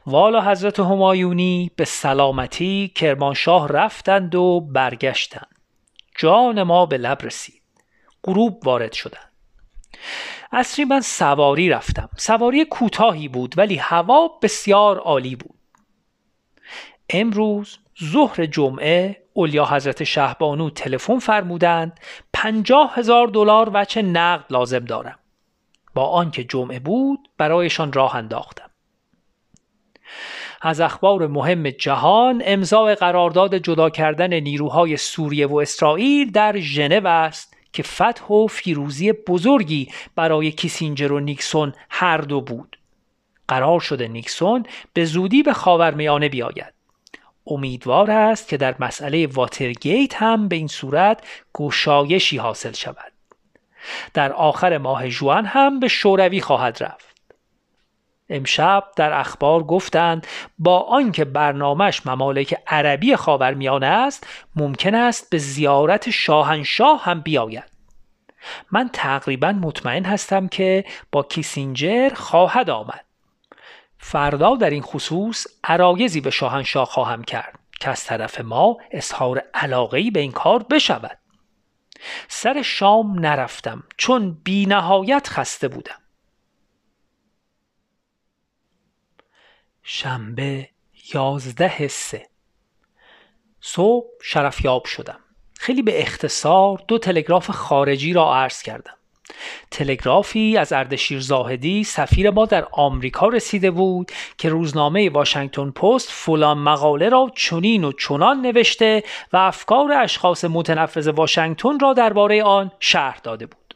والا 0.07 0.41
حضرت 0.41 0.81
همایونی 0.81 1.71
به 1.77 1.85
سلامتی 1.85 2.93
کرمانشاه 2.95 3.69
رفتند 3.69 4.35
و 4.35 4.61
برگشتند. 4.61 5.55
جان 6.19 6.63
ما 6.63 6.87
به 6.87 6.99
لب 6.99 7.23
رسید. 7.23 7.63
غروب 8.25 8.67
وارد 8.67 8.93
شدند. 8.93 9.33
اصری 10.53 10.85
من 10.85 11.01
سواری 11.01 11.69
رفتم. 11.69 12.09
سواری 12.17 12.65
کوتاهی 12.65 13.29
بود 13.29 13.55
ولی 13.59 13.77
هوا 13.77 14.29
بسیار 14.43 14.99
عالی 14.99 15.37
بود. 15.37 15.59
امروز 17.11 17.79
ظهر 18.03 18.47
جمعه 18.47 19.23
اولیا 19.33 19.65
حضرت 19.65 20.05
شهبانو 20.05 20.71
تلفن 20.71 21.19
فرمودند 21.19 22.01
پنجاه 22.33 22.95
هزار 22.95 23.27
دلار 23.27 23.71
وچه 23.75 24.03
نقد 24.03 24.45
لازم 24.51 24.85
دارم. 24.85 25.19
با 25.95 26.07
آنکه 26.07 26.45
جمعه 26.45 26.79
بود 26.79 27.29
برایشان 27.39 27.93
راه 27.93 28.17
انداختم. 28.17 28.71
از 30.63 30.81
اخبار 30.81 31.27
مهم 31.27 31.71
جهان 31.71 32.43
امضای 32.45 32.95
قرارداد 32.95 33.57
جدا 33.57 33.91
کردن 33.91 34.35
نیروهای 34.35 34.97
سوریه 34.97 35.47
و 35.47 35.57
اسرائیل 35.57 36.31
در 36.31 36.59
ژنو 36.59 37.07
است 37.07 37.57
که 37.73 37.83
فتح 37.83 38.25
و 38.25 38.47
فیروزی 38.47 39.13
بزرگی 39.13 39.89
برای 40.17 40.53
کیسینجر 40.53 41.13
و 41.13 41.21
نیکسون 41.21 41.73
هر 41.91 42.19
دو 42.19 42.41
بود. 42.41 42.79
قرار 43.49 43.81
شده 43.81 44.09
نیکسون 44.09 44.67
به 44.93 45.05
زودی 45.05 45.43
به 45.43 45.53
خاورمیانه 45.53 46.29
بیاید. 46.29 46.74
امیدوار 47.47 48.11
است 48.11 48.49
که 48.49 48.57
در 48.57 48.75
مسئله 48.79 49.27
واترگیت 49.27 50.23
هم 50.23 50.49
به 50.49 50.57
این 50.57 50.69
صورت 50.69 51.21
گشایشی 51.55 52.37
حاصل 52.37 52.73
شود. 52.73 53.13
در 54.15 54.33
آخر 54.33 54.79
ماه 54.79 55.09
جوان 55.09 55.47
هم 55.47 55.81
به 55.81 55.89
شوروی 55.89 56.41
خواهد 56.41 56.83
رفت. 56.83 57.15
امشب 58.29 58.85
در 58.97 59.13
اخبار 59.13 59.63
گفتند 59.63 60.27
با 60.59 60.81
آنکه 60.81 61.25
برنامهش 61.25 62.07
ممالک 62.07 62.57
عربی 62.67 63.17
خاورمیانه 63.17 63.87
است 63.87 64.27
ممکن 64.57 64.95
است 64.95 65.31
به 65.31 65.39
زیارت 65.39 66.11
شاهنشاه 66.11 67.05
هم 67.05 67.21
بیاید. 67.21 67.75
من 68.73 68.91
تقریبا 68.93 69.53
مطمئن 69.53 70.05
هستم 70.05 70.49
که 70.49 70.85
با 71.13 71.23
کیسینجر 71.23 72.11
خواهد 72.15 72.71
آمد. 72.71 73.04
فردا 74.07 74.57
در 74.57 74.71
این 74.71 74.83
خصوص 74.83 75.47
عرایزی 75.65 76.21
به 76.21 76.31
شاهنشاه 76.31 76.87
خواهم 76.87 77.25
کرد 77.25 77.59
که 77.81 77.91
از 77.91 78.05
طرف 78.05 78.41
ما 78.41 78.77
اظهار 78.91 79.39
علاقه 79.55 80.11
به 80.11 80.21
این 80.21 80.33
کار 80.33 80.63
بشود. 80.63 81.19
سر 82.29 82.63
شام 82.63 83.19
نرفتم 83.21 83.83
چون 83.97 84.41
بی 84.45 84.67
نهایت 84.67 85.29
خسته 85.29 85.69
بودم. 85.69 85.99
شنبه 89.83 90.69
یازده 91.15 91.89
سه. 91.89 92.29
صبح 93.61 94.07
شرفیاب 94.23 94.85
شدم. 94.85 95.21
خیلی 95.55 95.83
به 95.83 96.03
اختصار 96.03 96.85
دو 96.89 96.99
تلگراف 96.99 97.51
خارجی 97.51 98.13
را 98.13 98.37
عرض 98.37 98.63
کردم. 98.63 98.97
تلگرافی 99.71 100.57
از 100.57 100.73
اردشیر 100.73 101.21
زاهدی 101.21 101.85
سفیر 101.85 102.31
ما 102.31 102.47
در 102.47 102.67
آمریکا 102.73 103.29
رسیده 103.29 103.71
بود 103.71 104.13
که 104.39 104.49
روزنامه 104.49 105.11
واشنگتن 105.11 105.71
پست 105.71 106.09
فلان 106.11 106.59
مقاله 106.59 107.09
را 107.09 107.31
چنین 107.35 107.85
و 107.85 107.93
چنان 107.93 108.41
نوشته 108.41 109.03
و 109.33 109.37
افکار 109.37 109.93
اشخاص 109.93 110.45
متنفذ 110.45 111.09
واشنگتن 111.09 111.79
را 111.79 111.93
درباره 111.93 112.43
آن 112.43 112.71
شرح 112.81 113.21
داده 113.23 113.47
بود 113.47 113.75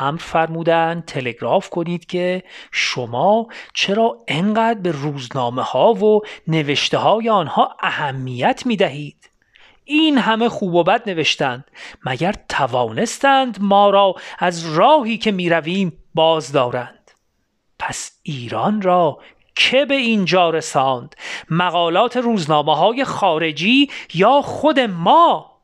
امر 0.00 0.18
فرمودند 0.18 1.04
تلگراف 1.04 1.70
کنید 1.70 2.06
که 2.06 2.42
شما 2.72 3.48
چرا 3.74 4.24
انقدر 4.28 4.80
به 4.80 4.90
روزنامه 4.90 5.62
ها 5.62 5.92
و 5.92 6.20
نوشته 6.48 6.98
های 6.98 7.28
آنها 7.28 7.76
اهمیت 7.80 8.66
می 8.66 8.76
دهید؟ 8.76 9.30
این 9.84 10.18
همه 10.18 10.48
خوب 10.48 10.74
و 10.74 10.82
بد 10.82 11.08
نوشتند. 11.08 11.70
مگر 12.06 12.34
توانستند 12.48 13.58
ما 13.60 13.90
را 13.90 14.14
از 14.38 14.76
راهی 14.76 15.18
که 15.18 15.32
می 15.32 15.48
رویم 15.48 15.92
باز 16.14 16.52
دارند؟ 16.52 17.10
پس 17.78 18.18
ایران 18.22 18.82
را 18.82 19.18
که 19.54 19.84
به 19.84 19.94
اینجا 19.94 20.50
رساند؟ 20.50 21.14
مقالات 21.50 22.16
روزنامه 22.16 22.76
های 22.76 23.04
خارجی 23.04 23.90
یا 24.14 24.42
خود 24.42 24.80
ما؟ 24.80 25.60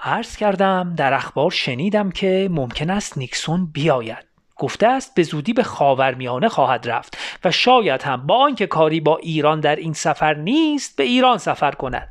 عرض 0.00 0.36
کردم 0.36 0.94
در 0.96 1.14
اخبار 1.14 1.50
شنیدم 1.50 2.10
که 2.10 2.48
ممکن 2.50 2.90
است 2.90 3.18
نیکسون 3.18 3.66
بیاید. 3.66 4.31
گفته 4.62 4.86
است 4.86 5.14
به 5.14 5.22
زودی 5.22 5.52
به 5.52 5.62
خاورمیانه 5.62 6.48
خواهد 6.48 6.88
رفت 6.88 7.18
و 7.44 7.50
شاید 7.50 8.02
هم 8.02 8.26
با 8.26 8.36
آنکه 8.36 8.66
کاری 8.66 9.00
با 9.00 9.16
ایران 9.16 9.60
در 9.60 9.76
این 9.76 9.92
سفر 9.92 10.34
نیست 10.34 10.96
به 10.96 11.02
ایران 11.02 11.38
سفر 11.38 11.72
کند. 11.72 12.08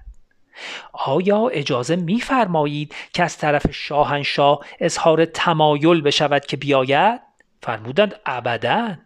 آیا 0.93 1.47
اجازه 1.47 1.95
میفرمایید 1.95 2.95
که 3.13 3.23
از 3.23 3.37
طرف 3.37 3.71
شاهنشاه 3.71 4.59
اظهار 4.79 5.25
تمایل 5.25 6.01
بشود 6.01 6.45
که 6.45 6.57
بیاید؟ 6.57 7.21
فرمودند 7.61 8.15
ابدا. 8.25 8.97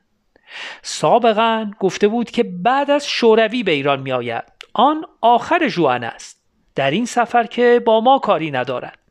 سابقا 0.81 1.71
گفته 1.79 2.07
بود 2.07 2.31
که 2.31 2.43
بعد 2.43 2.91
از 2.91 3.07
شوروی 3.07 3.63
به 3.63 3.71
ایران 3.71 4.01
میآید. 4.01 4.43
آن 4.73 5.05
آخر 5.21 5.67
جوان 5.67 6.03
است. 6.03 6.41
در 6.75 6.91
این 6.91 7.05
سفر 7.05 7.43
که 7.43 7.81
با 7.85 8.01
ما 8.01 8.19
کاری 8.19 8.51
ندارد. 8.51 9.04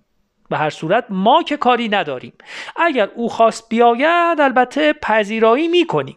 به 0.48 0.56
هر 0.56 0.70
صورت 0.70 1.04
ما 1.08 1.42
که 1.42 1.56
کاری 1.56 1.88
نداریم. 1.88 2.32
اگر 2.76 3.08
او 3.14 3.28
خواست 3.28 3.68
بیاید 3.68 4.40
البته 4.40 4.92
پذیرایی 4.92 5.68
می‌کنیم. 5.68 6.16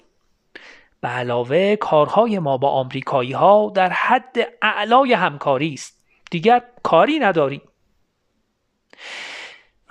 به 1.02 1.08
علاوه 1.08 1.76
کارهای 1.76 2.40
ما 2.40 2.58
با 2.58 2.70
آمریکایی 2.70 3.32
ها 3.32 3.72
در 3.76 3.90
حد 3.90 4.38
اعلای 4.62 5.14
همکاری 5.14 5.74
است. 5.74 6.04
دیگر 6.32 6.62
کاری 6.84 7.20
نداریم. 7.20 7.62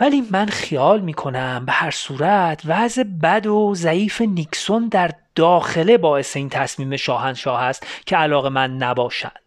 ولی 0.01 0.23
من 0.31 0.47
خیال 0.47 1.01
می 1.01 1.15
کنم 1.15 1.65
به 1.67 1.73
هر 1.73 1.91
صورت 1.91 2.63
وضع 2.65 3.03
بد 3.03 3.47
و 3.47 3.75
ضعیف 3.75 4.21
نیکسون 4.21 4.89
در 4.89 5.11
داخله 5.35 5.99
باعث 5.99 6.37
این 6.37 6.49
تصمیم 6.49 6.97
شاهنشاه 6.97 7.63
است 7.63 7.87
که 8.07 8.17
علاقه 8.17 8.49
من 8.49 8.77
نباشد. 8.77 9.46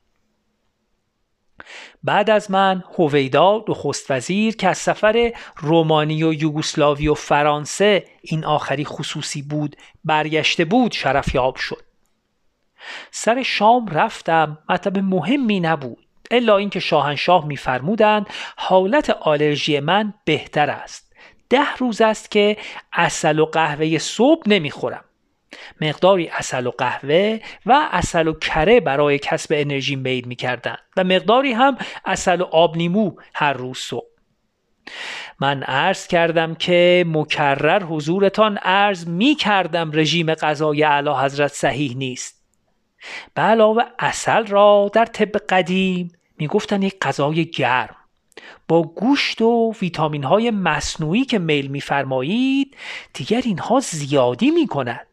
بعد 2.03 2.29
از 2.29 2.51
من 2.51 2.83
هویدا 2.97 3.65
نخست 3.69 4.11
وزیر 4.11 4.55
که 4.55 4.67
از 4.67 4.77
سفر 4.77 5.31
رومانی 5.57 6.23
و 6.23 6.33
یوگسلاوی 6.33 7.07
و 7.07 7.13
فرانسه 7.13 8.05
این 8.21 8.45
آخری 8.45 8.85
خصوصی 8.85 9.41
بود 9.41 9.75
برگشته 10.05 10.65
بود 10.65 10.91
شرفیاب 10.91 11.55
شد. 11.55 11.83
سر 13.11 13.43
شام 13.43 13.87
رفتم 13.87 14.57
مطلب 14.69 14.97
مهمی 14.97 15.59
نبود 15.59 16.05
الا 16.31 16.57
اینکه 16.57 16.79
شاهنشاه 16.79 17.45
میفرمودند 17.45 18.27
حالت 18.57 19.09
آلرژی 19.09 19.79
من 19.79 20.13
بهتر 20.25 20.69
است. 20.69 21.13
ده 21.49 21.75
روز 21.77 22.01
است 22.01 22.31
که 22.31 22.57
اصل 22.93 23.39
و 23.39 23.45
قهوه 23.45 23.97
صبح 23.97 24.43
نمی‌خورم. 24.49 25.03
مقداری 25.81 26.27
اصل 26.27 26.67
و 26.67 26.71
قهوه 26.71 27.39
و 27.65 27.87
اصل 27.91 28.27
و 28.27 28.33
کره 28.33 28.79
برای 28.79 29.19
کسب 29.19 29.53
انرژی 29.57 29.95
میل 29.95 30.27
می‌کردن 30.27 30.77
و 30.97 31.03
مقداری 31.03 31.51
هم 31.51 31.77
اصل 32.05 32.41
و 32.41 32.43
آب 32.43 32.77
لیمو 32.77 33.11
هر 33.33 33.53
روز 33.53 33.77
صبح. 33.77 34.05
من 35.39 35.63
عرض 35.63 36.07
کردم 36.07 36.55
که 36.55 37.05
مکرر 37.07 37.83
حضورتان 37.83 38.57
عرض 38.57 39.07
می 39.07 39.35
کردم 39.35 39.91
رژیم 39.93 40.33
غذای 40.33 40.83
اعلی 40.83 41.09
حضرت 41.09 41.53
صحیح 41.53 41.97
نیست. 41.97 42.39
به 43.33 43.41
علاوه 43.41 43.83
اصل 43.99 44.45
را 44.45 44.91
در 44.93 45.05
طب 45.05 45.37
قدیم 45.37 46.11
می 46.37 46.47
گفتن 46.47 46.81
یک 46.81 46.99
غذای 47.01 47.45
گرم. 47.45 47.95
با 48.67 48.81
گوشت 48.83 49.41
و 49.41 49.73
ویتامین 49.81 50.23
های 50.23 50.51
مصنوعی 50.51 51.25
که 51.25 51.39
میل 51.39 51.67
میفرمایید 51.67 52.77
دیگر 53.13 53.41
اینها 53.45 53.79
زیادی 53.79 54.51
می 54.51 54.67
کند 54.67 55.07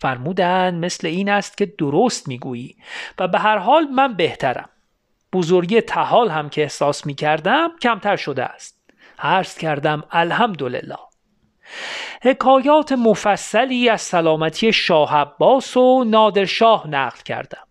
فرمودن 0.00 0.74
مثل 0.74 1.06
این 1.06 1.28
است 1.28 1.58
که 1.58 1.66
درست 1.66 2.28
می‌گویی 2.28 2.76
و 3.18 3.28
به 3.28 3.38
هر 3.38 3.58
حال 3.58 3.84
من 3.84 4.14
بهترم. 4.14 4.68
بزرگی 5.32 5.80
تحال 5.80 6.30
هم 6.30 6.48
که 6.48 6.62
احساس 6.62 7.06
می 7.06 7.14
کردم 7.14 7.68
کمتر 7.82 8.16
شده 8.16 8.44
است. 8.44 8.78
عرض 9.18 9.58
کردم 9.58 10.02
الحمدلله. 10.10 10.96
حکایات 12.22 12.92
مفصلی 12.92 13.88
از 13.88 14.00
سلامتی 14.00 14.72
شاه 14.72 15.16
عباس 15.16 15.76
و 15.76 16.04
نادرشاه 16.04 16.88
نقل 16.88 17.18
کردم. 17.24 17.67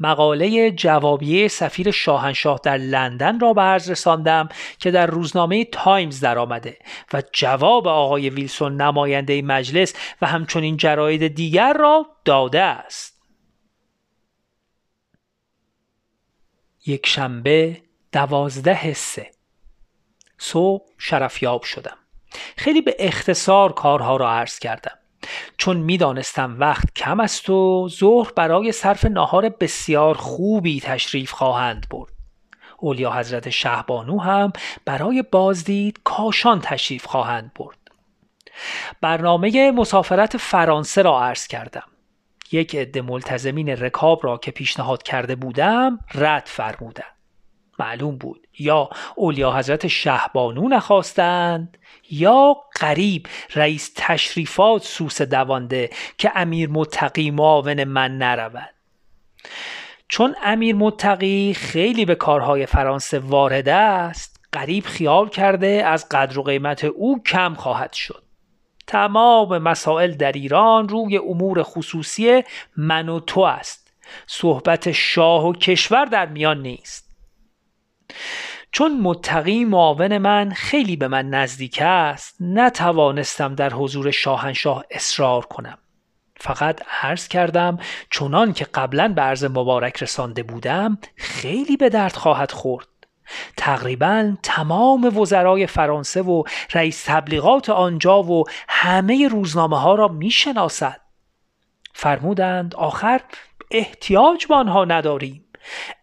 مقاله 0.00 0.70
جوابیه 0.70 1.48
سفیر 1.48 1.90
شاهنشاه 1.90 2.60
در 2.62 2.76
لندن 2.76 3.40
را 3.40 3.52
به 3.52 3.62
عرض 3.62 3.90
رساندم 3.90 4.48
که 4.78 4.90
در 4.90 5.06
روزنامه 5.06 5.64
تایمز 5.64 6.20
درآمده 6.20 6.78
و 7.12 7.22
جواب 7.32 7.88
آقای 7.88 8.30
ویلسون 8.30 8.80
نماینده 8.80 9.42
مجلس 9.42 9.94
و 10.22 10.26
همچنین 10.26 10.76
جراید 10.76 11.34
دیگر 11.34 11.72
را 11.72 12.06
داده 12.24 12.62
است. 12.62 13.22
یک 16.86 17.06
شنبه 17.06 17.82
دوازده 18.12 18.94
سه. 18.94 19.30
صبح 20.38 20.84
شرفیاب 20.98 21.62
شدم. 21.62 21.96
خیلی 22.56 22.80
به 22.80 22.96
اختصار 22.98 23.72
کارها 23.72 24.16
را 24.16 24.30
عرض 24.30 24.58
کردم. 24.58 24.98
چون 25.56 25.76
می‌دانستم 25.76 26.56
وقت 26.60 26.94
کم 26.94 27.20
است 27.20 27.50
و 27.50 27.88
ظهر 27.88 28.32
برای 28.36 28.72
صرف 28.72 29.04
ناهار 29.04 29.48
بسیار 29.48 30.14
خوبی 30.14 30.80
تشریف 30.80 31.32
خواهند 31.32 31.86
برد. 31.90 32.12
اولیا 32.78 33.12
حضرت 33.12 33.50
شهبانو 33.50 34.18
هم 34.18 34.52
برای 34.84 35.22
بازدید 35.22 36.00
کاشان 36.04 36.60
تشریف 36.60 37.06
خواهند 37.06 37.52
برد. 37.56 37.78
برنامه 39.00 39.70
مسافرت 39.70 40.36
فرانسه 40.36 41.02
را 41.02 41.22
عرض 41.24 41.46
کردم. 41.46 41.86
یک 42.52 42.74
عده 42.74 43.02
ملتزمین 43.02 43.68
رکاب 43.68 44.20
را 44.22 44.38
که 44.38 44.50
پیشنهاد 44.50 45.02
کرده 45.02 45.34
بودم 45.34 45.98
رد 46.14 46.46
فرمودند. 46.46 47.11
معلوم 47.82 48.16
بود. 48.16 48.46
یا 48.58 48.90
اولیا 49.16 49.52
حضرت 49.52 49.86
شهبانو 49.86 50.68
نخواستند 50.68 51.78
یا 52.10 52.56
قریب 52.80 53.26
رئیس 53.54 53.92
تشریفات 53.96 54.82
سوس 54.82 55.22
دوانده 55.22 55.90
که 56.18 56.32
امیر 56.34 56.68
متقی 56.68 57.30
معاون 57.30 57.84
من 57.84 58.18
نرود. 58.18 58.74
چون 60.08 60.34
امیر 60.42 60.76
متقی 60.76 61.54
خیلی 61.54 62.04
به 62.04 62.14
کارهای 62.14 62.66
فرانسه 62.66 63.18
وارده 63.18 63.74
است 63.74 64.40
قریب 64.52 64.84
خیال 64.84 65.28
کرده 65.28 65.82
از 65.86 66.08
قدر 66.08 66.38
و 66.38 66.42
قیمت 66.42 66.84
او 66.84 67.22
کم 67.22 67.54
خواهد 67.54 67.92
شد. 67.92 68.22
تمام 68.86 69.58
مسائل 69.58 70.12
در 70.14 70.32
ایران 70.32 70.88
روی 70.88 71.18
امور 71.18 71.62
خصوصی 71.62 72.42
من 72.76 73.08
و 73.08 73.20
تو 73.20 73.40
است. 73.40 73.92
صحبت 74.26 74.92
شاه 74.92 75.46
و 75.46 75.52
کشور 75.52 76.04
در 76.04 76.26
میان 76.26 76.62
نیست. 76.62 77.11
چون 78.72 79.00
متقی 79.00 79.64
معاون 79.64 80.18
من 80.18 80.50
خیلی 80.50 80.96
به 80.96 81.08
من 81.08 81.30
نزدیک 81.30 81.78
است 81.82 82.36
نتوانستم 82.40 83.54
در 83.54 83.70
حضور 83.70 84.10
شاهنشاه 84.10 84.84
اصرار 84.90 85.46
کنم. 85.46 85.78
فقط 86.36 86.82
عرض 87.02 87.28
کردم 87.28 87.78
چنان 88.10 88.52
که 88.52 88.64
قبلا 88.64 89.08
به 89.08 89.22
عرض 89.22 89.44
مبارک 89.44 90.02
رسانده 90.02 90.42
بودم 90.42 90.98
خیلی 91.16 91.76
به 91.76 91.88
درد 91.88 92.16
خواهد 92.16 92.52
خورد. 92.52 92.86
تقریبا 93.56 94.36
تمام 94.42 95.18
وزرای 95.18 95.66
فرانسه 95.66 96.22
و 96.22 96.42
رئیس 96.74 97.04
تبلیغات 97.04 97.70
آنجا 97.70 98.22
و 98.22 98.44
همه 98.68 99.28
روزنامه 99.28 99.80
ها 99.80 99.94
را 99.94 100.08
می 100.08 100.30
شناسد 100.30 101.00
فرمودند 101.94 102.74
آخر 102.74 103.20
احتیاج 103.70 104.46
به 104.46 104.54
آنها 104.54 104.84
نداریم. 104.84 105.41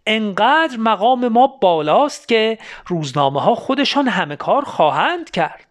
انقدر 0.05 0.77
مقام 0.77 1.27
ما 1.27 1.47
بالاست 1.47 2.27
که 2.27 2.57
روزنامه 2.87 3.41
ها 3.41 3.55
خودشان 3.55 4.07
همه 4.07 4.35
کار 4.35 4.65
خواهند 4.65 5.31
کرد. 5.31 5.65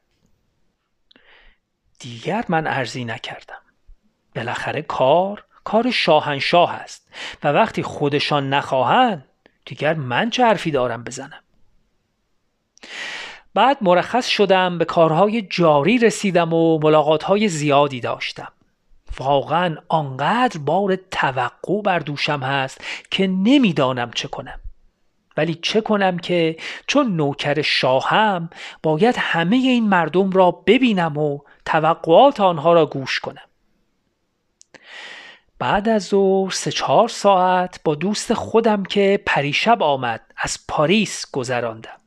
دیگر 1.99 2.45
من 2.49 2.67
ارزی 2.67 3.05
نکردم. 3.05 3.63
بالاخره 4.35 4.83
کار 4.83 5.45
کار 5.65 5.91
شاهنشاه 5.91 6.75
است 6.75 7.09
و 7.45 7.49
وقتی 7.49 7.83
خودشان 7.83 8.55
نخواهند 8.55 9.25
دیگر 9.65 9.95
من 9.95 10.31
چه 10.31 10.45
حرفی 10.45 10.71
دارم 10.71 11.05
بزنم؟ 11.05 11.43
بعد 13.55 13.79
مرخص 13.81 14.27
شدم 14.27 14.79
به 14.79 14.85
کارهای 14.85 15.43
جاری 15.43 15.99
رسیدم 15.99 16.53
و 16.53 16.79
ملاقاتهای 16.79 17.49
زیادی 17.49 18.01
داشتم. 18.01 18.53
واقعا 19.19 19.77
آنقدر 19.89 20.59
بار 20.59 20.97
توقع 20.97 21.83
بر 21.85 21.99
دوشم 21.99 22.41
هست 22.41 22.81
که 23.11 23.27
نمی‌دانم 23.27 24.11
چه 24.11 24.29
کنم. 24.29 24.61
ولی 25.37 25.55
چه 25.55 25.81
کنم 25.81 26.19
که 26.19 26.57
چون 26.87 27.17
نوکر 27.17 27.63
شاهم 27.63 28.51
باید 28.83 29.15
همه 29.19 29.57
این 29.57 29.89
مردم 29.89 30.31
را 30.31 30.51
ببینم 30.51 31.17
و 31.17 31.39
توقعات 31.65 32.41
آنها 32.41 32.73
را 32.73 32.87
گوش 32.87 33.21
کنم. 33.21 33.43
بعد 35.59 35.89
از 35.89 36.05
ظهر 36.05 36.51
سه 36.51 36.73
چهار 36.73 37.09
ساعت 37.09 37.81
با 37.85 37.95
دوست 37.95 38.35
خودم 38.35 38.83
که 38.83 39.23
پریشب 39.27 39.83
آمد 39.83 40.21
از 40.37 40.59
پاریس 40.69 41.31
گذراندم. 41.33 41.99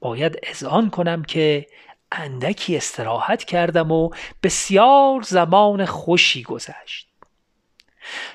باید 0.00 0.38
اذعان 0.42 0.90
کنم 0.90 1.22
که 1.22 1.66
اندکی 2.14 2.76
استراحت 2.76 3.44
کردم 3.44 3.92
و 3.92 4.10
بسیار 4.42 5.22
زمان 5.22 5.84
خوشی 5.84 6.42
گذشت. 6.42 7.08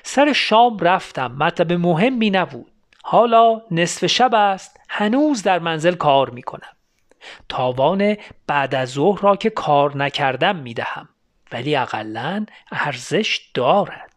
سر 0.02 0.32
شام 0.32 0.78
رفتم 0.78 1.32
مطلب 1.32 1.72
مهمی 1.72 2.30
نبود. 2.30 2.72
حالا 3.02 3.62
نصف 3.70 4.06
شب 4.06 4.34
است 4.34 4.80
هنوز 4.88 5.42
در 5.42 5.58
منزل 5.58 5.94
کار 5.94 6.30
می 6.30 6.42
کنم 6.42 6.76
تاوان 7.48 8.16
بعد 8.46 8.74
از 8.74 8.88
ظهر 8.88 9.20
را 9.20 9.36
که 9.36 9.50
کار 9.50 9.96
نکردم 9.96 10.56
می 10.56 10.74
دهم 10.74 11.08
ولی 11.52 11.76
اقلا 11.76 12.46
ارزش 12.72 13.50
دارد. 13.54 14.09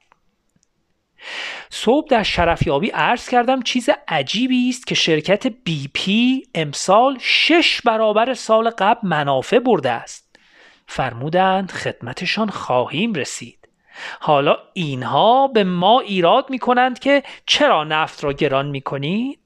صبح 1.70 2.08
در 2.08 2.24
شرفیابی 2.24 2.90
عرض 2.90 3.30
کردم 3.30 3.62
چیز 3.62 3.90
عجیبی 4.08 4.70
است 4.70 4.88
که 4.88 4.96
شرکت 4.96 5.48
بی 5.48 5.90
پی 5.94 6.44
امسال 6.56 7.18
شش 7.22 7.82
برابر 7.82 8.34
سال 8.34 8.70
قبل 8.70 9.08
منافع 9.08 9.60
برده 9.60 9.92
است 9.92 10.36
فرمودند 10.88 11.72
خدمتشان 11.72 12.50
خواهیم 12.50 13.14
رسید 13.14 13.70
حالا 14.20 14.58
اینها 14.74 15.48
به 15.48 15.64
ما 15.64 16.00
ایراد 16.00 16.50
می 16.50 16.60
کنند 16.60 17.00
که 17.00 17.24
چرا 17.46 17.84
نفت 17.84 18.24
را 18.24 18.34
گران 18.34 18.66
می 18.68 18.82
کنید؟ 18.82 19.40